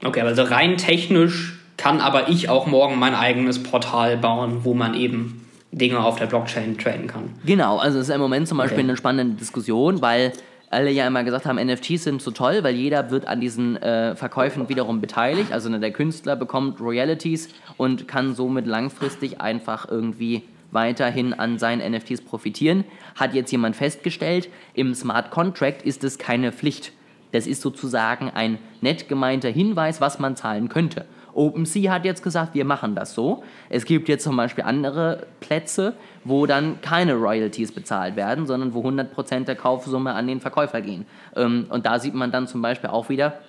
[0.03, 4.95] Okay, also rein technisch kann aber ich auch morgen mein eigenes Portal bauen, wo man
[4.95, 7.33] eben Dinge auf der Blockchain traden kann.
[7.45, 8.87] Genau, also es ist im Moment zum Beispiel okay.
[8.87, 10.33] eine spannende Diskussion, weil
[10.69, 14.15] alle ja immer gesagt haben, NFTs sind so toll, weil jeder wird an diesen äh,
[14.15, 15.51] Verkäufen wiederum beteiligt.
[15.51, 21.89] Also ne, der Künstler bekommt Royalties und kann somit langfristig einfach irgendwie weiterhin an seinen
[21.93, 22.83] NFTs profitieren.
[23.15, 26.91] Hat jetzt jemand festgestellt, im Smart Contract ist es keine Pflicht.
[27.31, 31.05] Das ist sozusagen ein nett gemeinter Hinweis, was man zahlen könnte.
[31.37, 33.43] OpenSea hat jetzt gesagt, wir machen das so.
[33.69, 38.81] Es gibt jetzt zum Beispiel andere Plätze, wo dann keine Royalties bezahlt werden, sondern wo
[38.81, 41.05] 100% der Kaufsumme an den Verkäufer gehen.
[41.35, 43.39] Ähm, und da sieht man dann zum Beispiel auch wieder,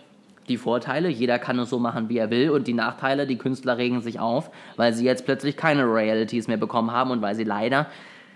[0.48, 3.78] die Vorteile, jeder kann es so machen, wie er will, und die Nachteile, die Künstler
[3.78, 7.44] regen sich auf, weil sie jetzt plötzlich keine Royalties mehr bekommen haben und weil sie
[7.44, 7.86] leider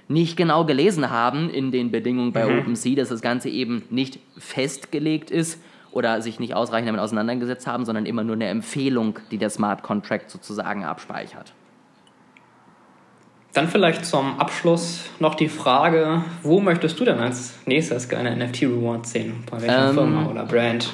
[0.08, 2.58] nicht genau gelesen haben in den Bedingungen bei mhm.
[2.58, 5.62] OpenSea, dass das Ganze eben nicht festgelegt ist
[5.92, 9.82] oder sich nicht ausreichend damit auseinandergesetzt haben, sondern immer nur eine Empfehlung, die der Smart
[9.82, 11.52] Contract sozusagen abspeichert.
[13.52, 19.06] Dann vielleicht zum Abschluss noch die Frage, wo möchtest du denn als nächstes eine NFT-Reward
[19.06, 19.44] sehen?
[19.50, 20.90] Bei welcher ähm, Firma oder Brand?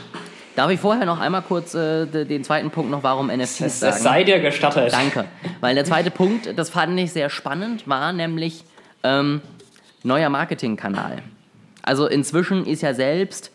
[0.57, 3.95] Darf ich vorher noch einmal kurz äh, den zweiten Punkt noch, warum NFTs es, sagen?
[3.95, 4.93] Es sei dir gestattet.
[4.93, 5.27] Danke.
[5.61, 8.65] Weil der zweite Punkt, das fand ich sehr spannend, war nämlich
[9.05, 9.41] ähm,
[10.03, 11.23] neuer Marketingkanal.
[11.83, 13.53] Also inzwischen ist ja selbst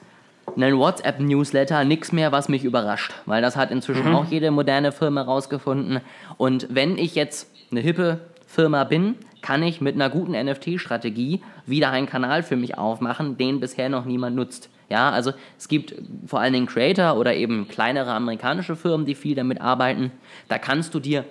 [0.56, 4.15] ein WhatsApp-Newsletter nichts mehr, was mich überrascht, weil das hat inzwischen mhm.
[4.15, 6.01] auch jede moderne Firma rausgefunden.
[6.38, 11.91] Und wenn ich jetzt eine hippe Firma bin, kann ich mit einer guten NFT-Strategie wieder
[11.91, 14.69] einen Kanal für mich aufmachen, den bisher noch niemand nutzt.
[14.89, 15.95] Ja, also es gibt
[16.27, 20.12] vor allen Dingen Creator oder eben kleinere amerikanische Firmen, die viel damit arbeiten.
[20.49, 21.25] Da kannst du dir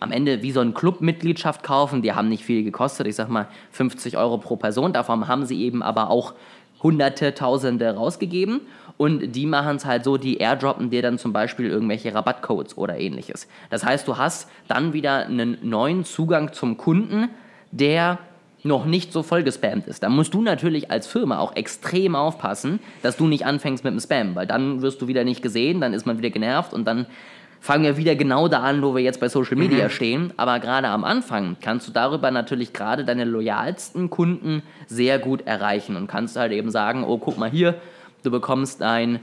[0.00, 2.02] am Ende wie so eine Clubmitgliedschaft kaufen.
[2.02, 4.92] Die haben nicht viel gekostet, ich sag mal 50 Euro pro Person.
[4.92, 6.34] Davon haben sie eben aber auch
[6.82, 8.60] Hunderte, Tausende rausgegeben.
[8.96, 12.98] Und die machen es halt so, die airdroppen dir dann zum Beispiel irgendwelche Rabattcodes oder
[12.98, 13.46] ähnliches.
[13.70, 17.28] Das heißt, du hast dann wieder einen neuen Zugang zum Kunden,
[17.70, 18.18] der
[18.64, 20.02] noch nicht so voll gespammt ist.
[20.02, 24.00] Da musst du natürlich als Firma auch extrem aufpassen, dass du nicht anfängst mit dem
[24.00, 27.06] Spam, weil dann wirst du wieder nicht gesehen, dann ist man wieder genervt und dann
[27.60, 29.90] fangen wir wieder genau da an, wo wir jetzt bei Social Media mhm.
[29.90, 30.32] stehen.
[30.36, 35.96] Aber gerade am Anfang kannst du darüber natürlich gerade deine loyalsten Kunden sehr gut erreichen
[35.96, 37.74] und kannst halt eben sagen, oh, guck mal hier,
[38.22, 39.20] du bekommst ein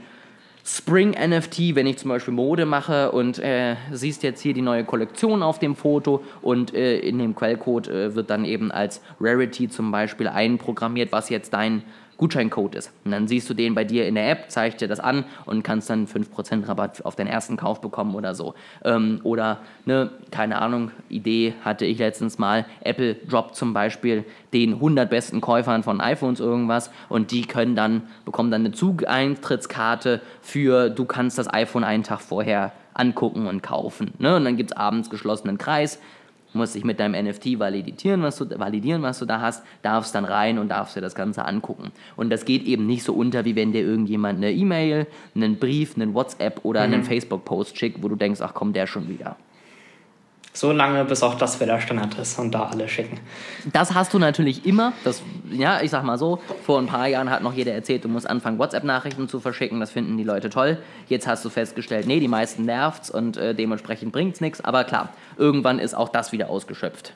[0.68, 4.82] Spring NFT, wenn ich zum Beispiel Mode mache und äh, siehst jetzt hier die neue
[4.82, 9.68] Kollektion auf dem Foto und äh, in dem Quellcode äh, wird dann eben als Rarity
[9.68, 11.84] zum Beispiel einprogrammiert, was jetzt dein
[12.16, 12.92] Gutscheincode ist.
[13.04, 15.62] Und dann siehst du den bei dir in der App, zeigt dir das an und
[15.62, 18.54] kannst dann 5% Rabatt auf deinen ersten Kauf bekommen oder so.
[18.84, 24.74] Ähm, oder, ne, keine Ahnung, Idee hatte ich letztens mal, Apple droppt zum Beispiel den
[24.74, 30.88] 100 besten Käufern von iPhones irgendwas und die können dann, bekommen dann eine Zugeintrittskarte für,
[30.90, 34.12] du kannst das iPhone einen Tag vorher angucken und kaufen.
[34.18, 34.36] Ne?
[34.36, 36.00] Und dann gibt es abends geschlossenen Kreis,
[36.56, 40.24] musst dich mit deinem NFT validieren was, du, validieren, was du da hast, darfst dann
[40.24, 41.92] rein und darfst dir das Ganze angucken.
[42.16, 45.96] Und das geht eben nicht so unter, wie wenn dir irgendjemand eine E-Mail, einen Brief,
[45.96, 46.94] einen WhatsApp oder mhm.
[46.94, 49.36] einen Facebook-Post schickt, wo du denkst, ach komm, der schon wieder.
[50.56, 53.20] So lange, bis auch das wieder Standard ist und da alle schicken.
[53.74, 54.94] Das hast du natürlich immer.
[55.04, 58.08] Das, ja, ich sag mal so, vor ein paar Jahren hat noch jeder erzählt, du
[58.08, 59.80] musst anfangen, WhatsApp-Nachrichten zu verschicken.
[59.80, 60.78] Das finden die Leute toll.
[61.08, 64.62] Jetzt hast du festgestellt, nee, die meisten nervt's und äh, dementsprechend bringt's nichts.
[64.62, 67.12] Aber klar, irgendwann ist auch das wieder ausgeschöpft.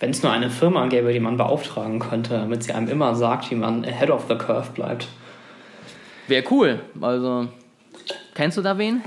[0.00, 3.50] Wenn es nur eine Firma gäbe, die man beauftragen könnte, damit sie einem immer sagt,
[3.50, 5.06] wie man ahead of the curve bleibt.
[6.28, 6.80] Wäre cool.
[6.98, 7.48] Also,
[8.34, 9.02] kennst du da wen?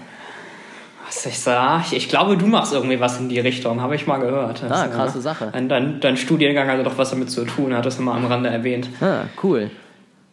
[1.12, 4.17] Was ich sag, ich glaube, du machst irgendwie was in die Richtung, habe ich mal
[4.17, 4.63] gehört.
[4.63, 5.52] Das, ah, krasse ja, Sache.
[5.52, 8.88] Dein, dein, Studiengang hatte doch was damit zu tun, hat das immer am Rande erwähnt.
[9.02, 9.69] Ah, cool.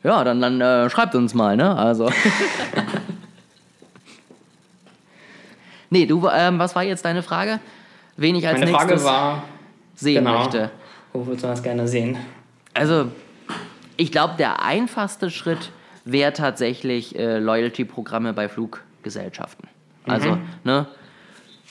[0.04, 1.76] Ja, dann, dann äh, schreibt uns mal, ne?
[1.76, 2.08] Also.
[5.90, 7.58] nee, du, ähm, was war jetzt deine Frage?
[8.16, 9.42] Wen ich als Meine nächstes Frage war,
[9.96, 10.70] sehen genau, möchte.
[11.12, 12.16] Wo würdest du das gerne sehen?
[12.74, 13.06] Also,
[13.96, 15.72] ich glaube, der einfachste Schritt
[16.04, 19.66] wäre tatsächlich äh, Loyalty-Programme bei Fluggesellschaften.
[20.10, 20.42] Also, mhm.
[20.64, 20.86] ne,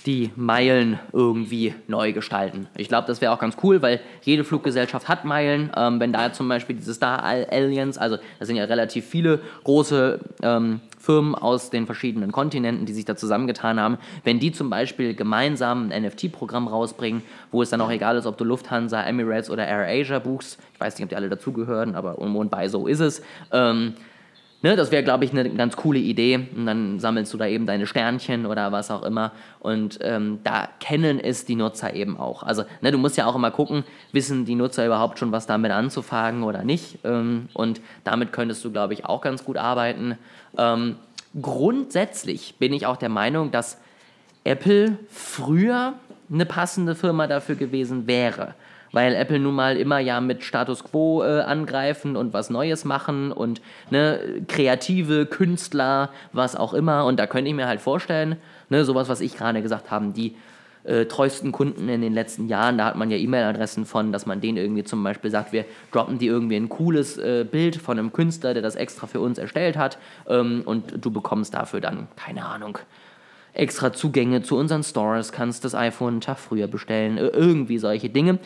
[0.07, 2.67] die Meilen irgendwie neu gestalten.
[2.77, 5.69] Ich glaube, das wäre auch ganz cool, weil jede Fluggesellschaft hat Meilen.
[5.75, 10.19] Ähm, wenn da zum Beispiel diese Star Alliance, also das sind ja relativ viele große
[10.41, 15.13] ähm, Firmen aus den verschiedenen Kontinenten, die sich da zusammengetan haben, wenn die zum Beispiel
[15.13, 17.21] gemeinsam ein NFT-Programm rausbringen,
[17.51, 20.95] wo es dann auch egal ist, ob du Lufthansa, Emirates oder AirAsia buchst, ich weiß
[20.97, 23.21] nicht, ob die alle dazugehören, aber um und bei so ist es,
[23.51, 23.93] ähm,
[24.63, 26.47] Ne, das wäre, glaube ich, eine ganz coole Idee.
[26.55, 29.31] Und dann sammelst du da eben deine Sternchen oder was auch immer.
[29.59, 32.41] Und ähm, da kennen es die Nutzer eben auch.
[32.41, 35.71] Also, ne, du musst ja auch immer gucken, wissen die Nutzer überhaupt schon, was damit
[35.71, 36.97] anzufangen oder nicht.
[37.03, 40.17] Ähm, und damit könntest du, glaube ich, auch ganz gut arbeiten.
[40.57, 40.95] Ähm,
[41.39, 43.79] grundsätzlich bin ich auch der Meinung, dass
[44.43, 45.93] Apple früher
[46.33, 48.55] eine passende Firma dafür gewesen wäre
[48.91, 53.31] weil Apple nun mal immer ja mit Status Quo äh, angreifen und was Neues machen
[53.31, 57.05] und ne, kreative Künstler, was auch immer.
[57.05, 58.37] Und da könnte ich mir halt vorstellen,
[58.69, 60.35] ne, sowas, was ich gerade gesagt habe, die
[60.87, 64.39] äh, treuesten Kunden in den letzten Jahren, da hat man ja E-Mail-Adressen von, dass man
[64.39, 68.13] denen irgendwie zum Beispiel sagt, wir droppen die irgendwie ein cooles äh, Bild von einem
[68.13, 69.97] Künstler, der das extra für uns erstellt hat
[70.29, 72.79] ähm, und du bekommst dafür dann, keine Ahnung,
[73.53, 78.39] extra Zugänge zu unseren Stores, kannst das iPhone einen Tag früher bestellen, irgendwie solche Dinge.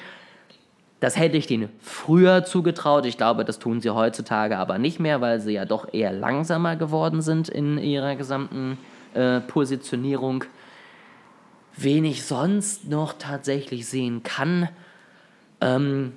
[1.01, 3.07] Das hätte ich denen früher zugetraut.
[3.07, 6.75] Ich glaube, das tun sie heutzutage aber nicht mehr, weil sie ja doch eher langsamer
[6.75, 8.77] geworden sind in ihrer gesamten
[9.15, 10.45] äh, Positionierung.
[11.75, 14.69] Wen ich sonst noch tatsächlich sehen kann,
[15.59, 16.13] ähm,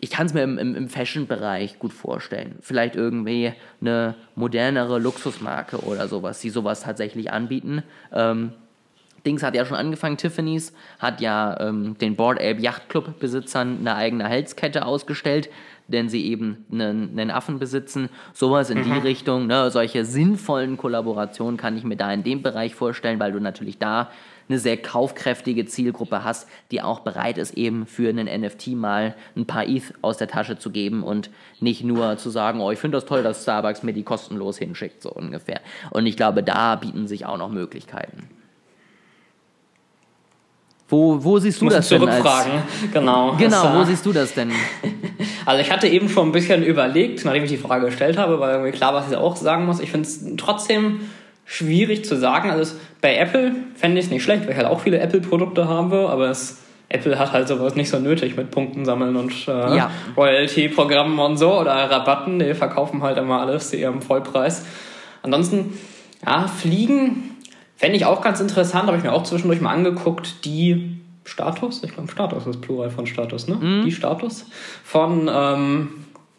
[0.00, 2.56] ich kann es mir im, im, im Fashion-Bereich gut vorstellen.
[2.62, 3.52] Vielleicht irgendwie
[3.82, 7.82] eine modernere Luxusmarke oder sowas, die sowas tatsächlich anbieten.
[8.10, 8.52] Ähm,
[9.24, 13.78] Dings hat ja schon angefangen, Tiffany's hat ja ähm, den Board Ape Yacht Club Besitzern
[13.80, 15.48] eine eigene Halskette ausgestellt,
[15.88, 18.08] denn sie eben einen, einen Affen besitzen.
[18.32, 22.74] Sowas in die Richtung, ne, solche sinnvollen Kollaborationen kann ich mir da in dem Bereich
[22.74, 24.10] vorstellen, weil du natürlich da
[24.48, 29.46] eine sehr kaufkräftige Zielgruppe hast, die auch bereit ist, eben für einen NFT mal ein
[29.46, 32.96] paar ETH aus der Tasche zu geben und nicht nur zu sagen, oh, ich finde
[32.96, 35.60] das toll, dass Starbucks mir die kostenlos hinschickt, so ungefähr.
[35.90, 38.28] Und ich glaube, da bieten sich auch noch Möglichkeiten.
[40.92, 42.02] Wo, wo siehst du das denn?
[42.02, 42.52] Als, zurückfragen.
[42.92, 43.34] Genau.
[43.38, 44.52] genau, Das, wo siehst du das denn?
[45.44, 48.52] Also ich hatte eben schon ein bisschen überlegt, nachdem ich die Frage gestellt habe, weil
[48.52, 49.80] irgendwie klar, was ich auch sagen muss.
[49.80, 51.00] Ich finde es trotzdem
[51.44, 52.48] schwierig zu sagen.
[52.50, 56.08] Also bei Apple fände ich es nicht schlecht, weil ich halt auch viele Apple-Produkte habe,
[56.10, 59.90] aber es, Apple hat halt sowas nicht so nötig mit Punkten sammeln und äh, Ja.
[60.16, 62.38] Royalty-Programmen und so oder Rabatten.
[62.38, 64.64] Die verkaufen halt immer alles zu ihrem Vollpreis.
[65.22, 65.76] Ansonsten,
[66.24, 67.31] ja, Fliegen
[67.82, 71.92] fände ich auch ganz interessant, habe ich mir auch zwischendurch mal angeguckt, die Status, ich
[71.92, 73.56] glaube Status ist Plural von Status, ne?
[73.56, 73.84] Mhm.
[73.84, 74.46] Die Status
[74.84, 75.88] von, ähm,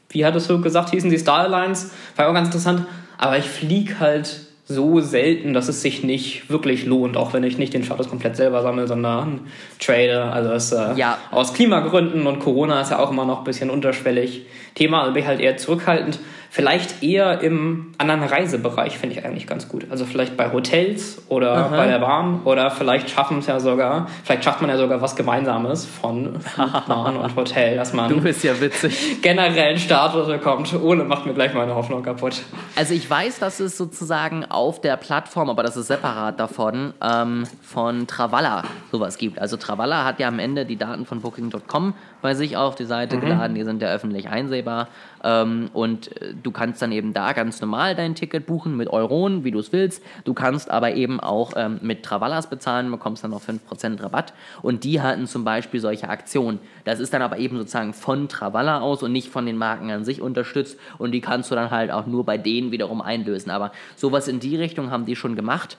[0.10, 2.86] wie hattest du gesagt, hießen die Star Alliance, war auch ganz interessant,
[3.18, 7.58] aber ich fliege halt so selten, dass es sich nicht wirklich lohnt, auch wenn ich
[7.58, 9.42] nicht den Status komplett selber sammle, sondern
[9.82, 10.24] trade.
[10.32, 11.18] Also es, äh, Ja.
[11.32, 15.24] aus Klimagründen und Corona ist ja auch immer noch ein bisschen unterschwellig Thema, also bin
[15.24, 16.20] ich halt eher zurückhaltend.
[16.56, 19.88] Vielleicht eher im anderen Reisebereich finde ich eigentlich ganz gut.
[19.90, 21.78] Also vielleicht bei Hotels oder Aha.
[21.78, 25.16] bei der Bahn oder vielleicht schaffen es ja sogar, vielleicht schafft man ja sogar was
[25.16, 26.36] Gemeinsames von
[26.88, 29.20] Bahn und Hotel, dass Du man bist ja witzig.
[29.24, 30.72] generell einen Status bekommt.
[30.80, 32.44] Ohne macht mir gleich meine Hoffnung kaputt.
[32.76, 37.46] Also ich weiß, dass es sozusagen auf der Plattform, aber das ist separat davon, ähm,
[37.64, 39.40] von Travalla sowas gibt.
[39.40, 43.18] Also Travalla hat ja am Ende die Daten von Booking.com bei sich auf die Seite
[43.18, 44.88] geladen, die sind ja öffentlich einsehbar.
[45.24, 49.44] Ähm, und äh, du kannst dann eben da ganz normal dein Ticket buchen mit Euronen,
[49.44, 50.04] wie du es willst.
[50.26, 54.34] Du kannst aber eben auch ähm, mit Travallas bezahlen, bekommst dann noch 5% Rabatt.
[54.62, 56.60] Und die hatten zum Beispiel solche Aktionen.
[56.84, 60.04] Das ist dann aber eben sozusagen von Travalla aus und nicht von den Marken an
[60.04, 60.78] sich unterstützt.
[60.98, 63.52] Und die kannst du dann halt auch nur bei denen wiederum einlösen.
[63.52, 65.78] Aber sowas in die Richtung haben die schon gemacht.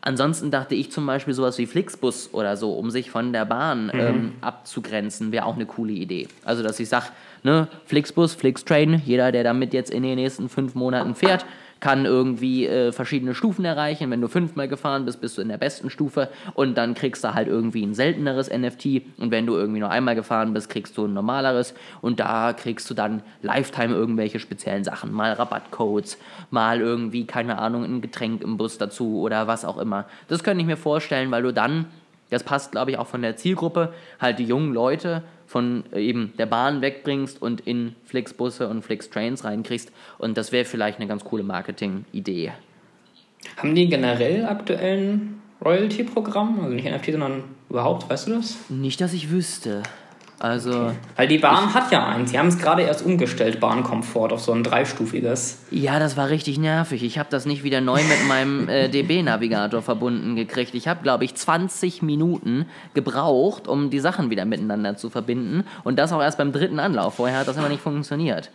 [0.00, 3.90] Ansonsten dachte ich zum Beispiel sowas wie Flixbus oder so, um sich von der Bahn
[3.92, 6.28] ähm, abzugrenzen, wäre auch eine coole Idee.
[6.44, 7.06] Also, dass ich sage,
[7.42, 11.44] ne, Flixbus, Flixtrain, jeder, der damit jetzt in den nächsten fünf Monaten fährt,
[11.80, 14.10] kann irgendwie äh, verschiedene Stufen erreichen.
[14.10, 17.34] Wenn du fünfmal gefahren bist, bist du in der besten Stufe und dann kriegst du
[17.34, 21.06] halt irgendwie ein selteneres NFT und wenn du irgendwie nur einmal gefahren bist, kriegst du
[21.06, 26.18] ein normaleres und da kriegst du dann Lifetime irgendwelche speziellen Sachen, mal Rabattcodes,
[26.50, 30.06] mal irgendwie, keine Ahnung, ein Getränk im Bus dazu oder was auch immer.
[30.28, 31.86] Das könnte ich mir vorstellen, weil du dann,
[32.30, 36.34] das passt glaube ich auch von der Zielgruppe, halt die jungen Leute von äh, eben
[36.38, 39.90] der Bahn wegbringst und in Flixbusse und Flixtrains reinkriegst.
[40.18, 42.52] Und das wäre vielleicht eine ganz coole Marketing-Idee.
[43.56, 46.60] Haben die generell aktuellen Royalty-Programm?
[46.60, 48.58] Also nicht NFT, sondern überhaupt, weißt du das?
[48.68, 49.82] Nicht, dass ich wüsste.
[50.40, 52.30] Also, Weil die Bahn hat ja eins.
[52.30, 55.58] Sie haben es gerade erst umgestellt, Bahnkomfort, auf so ein dreistufiges.
[55.70, 57.02] ja, das war richtig nervig.
[57.02, 60.74] Ich habe das nicht wieder neu mit meinem äh, DB-Navigator verbunden gekriegt.
[60.74, 65.64] Ich habe, glaube ich, 20 Minuten gebraucht, um die Sachen wieder miteinander zu verbinden.
[65.82, 67.14] Und das auch erst beim dritten Anlauf.
[67.14, 68.50] Vorher hat das immer nicht funktioniert.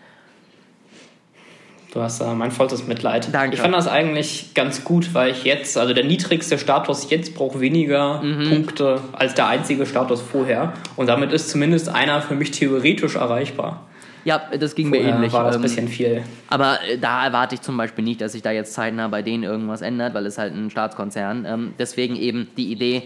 [1.93, 3.29] Du hast äh, mein vollstes Mitleid.
[3.31, 3.55] Danke.
[3.55, 7.59] Ich fand das eigentlich ganz gut, weil ich jetzt, also der niedrigste Status jetzt braucht
[7.59, 8.49] weniger Mhm.
[8.49, 10.73] Punkte als der einzige Status vorher.
[10.95, 13.85] Und damit ist zumindest einer für mich theoretisch erreichbar.
[14.25, 15.33] Ja, das ging mir Vorher ähnlich.
[15.33, 16.23] war das ein Ähm, bisschen viel.
[16.49, 19.43] Aber äh, da erwarte ich zum Beispiel nicht, dass sich da jetzt zeitnah bei denen
[19.43, 21.45] irgendwas ändert, weil es halt ein Staatskonzern.
[21.45, 23.03] Ähm, deswegen eben die Idee,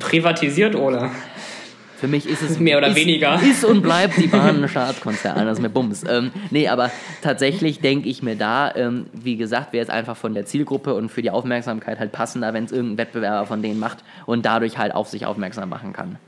[0.00, 1.10] Privatisiert oder?
[2.04, 3.40] Für mich ist es Mehr oder ist, weniger.
[3.42, 6.04] Ist und bleibt die Bahn ein Staatskonzern, das ist mir Bums.
[6.06, 6.90] Ähm, nee, aber
[7.22, 11.08] tatsächlich denke ich mir da, ähm, wie gesagt, wäre es einfach von der Zielgruppe und
[11.08, 14.94] für die Aufmerksamkeit halt passender, wenn es irgendein Wettbewerber von denen macht und dadurch halt
[14.94, 16.18] auf sich aufmerksam machen kann.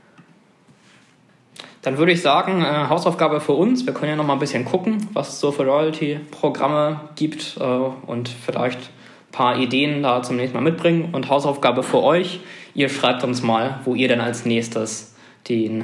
[1.83, 3.85] Dann würde ich sagen, äh, Hausaufgabe für uns.
[3.85, 7.63] Wir können ja noch mal ein bisschen gucken, was es so für Royalty-Programme gibt äh,
[7.63, 11.09] und vielleicht ein paar Ideen da zum nächsten Mal mitbringen.
[11.11, 12.39] Und Hausaufgabe für euch,
[12.73, 15.13] ihr schreibt uns mal, wo ihr denn als nächstes
[15.49, 15.83] den,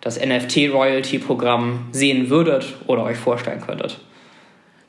[0.00, 4.00] das NFT-Royalty-Programm sehen würdet oder euch vorstellen könntet.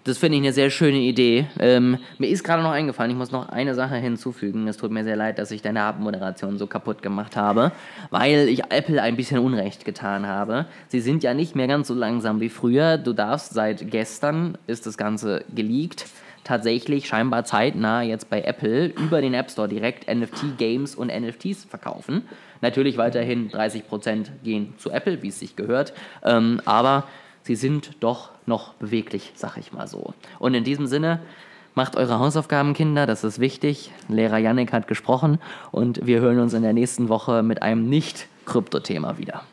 [0.06, 1.48] Das finde ich eine sehr schöne Idee.
[1.60, 4.68] Ähm, mir ist gerade noch eingefallen, ich muss noch eine Sache hinzufügen.
[4.68, 7.72] Es tut mir sehr leid, dass ich deine Abmoderation so kaputt gemacht habe,
[8.10, 10.66] weil ich Apple ein bisschen Unrecht getan habe.
[10.90, 12.98] Sie sind ja nicht mehr ganz so langsam wie früher.
[12.98, 16.06] Du darfst seit gestern, ist das Ganze geleakt,
[16.44, 22.24] tatsächlich scheinbar zeitnah jetzt bei Apple über den App Store direkt NFT-Games und NFTs verkaufen.
[22.62, 27.06] Natürlich weiterhin 30% gehen zu Apple, wie es sich gehört, ähm, aber
[27.44, 30.14] sie sind doch noch beweglich, sag ich mal so.
[30.40, 31.20] Und in diesem Sinne
[31.76, 33.92] Macht eure Hausaufgaben, Kinder, das ist wichtig.
[34.08, 35.40] Lehrer Yannick hat gesprochen
[35.72, 39.44] und wir hören uns in der nächsten Woche mit einem Nicht-Krypto-Thema wieder.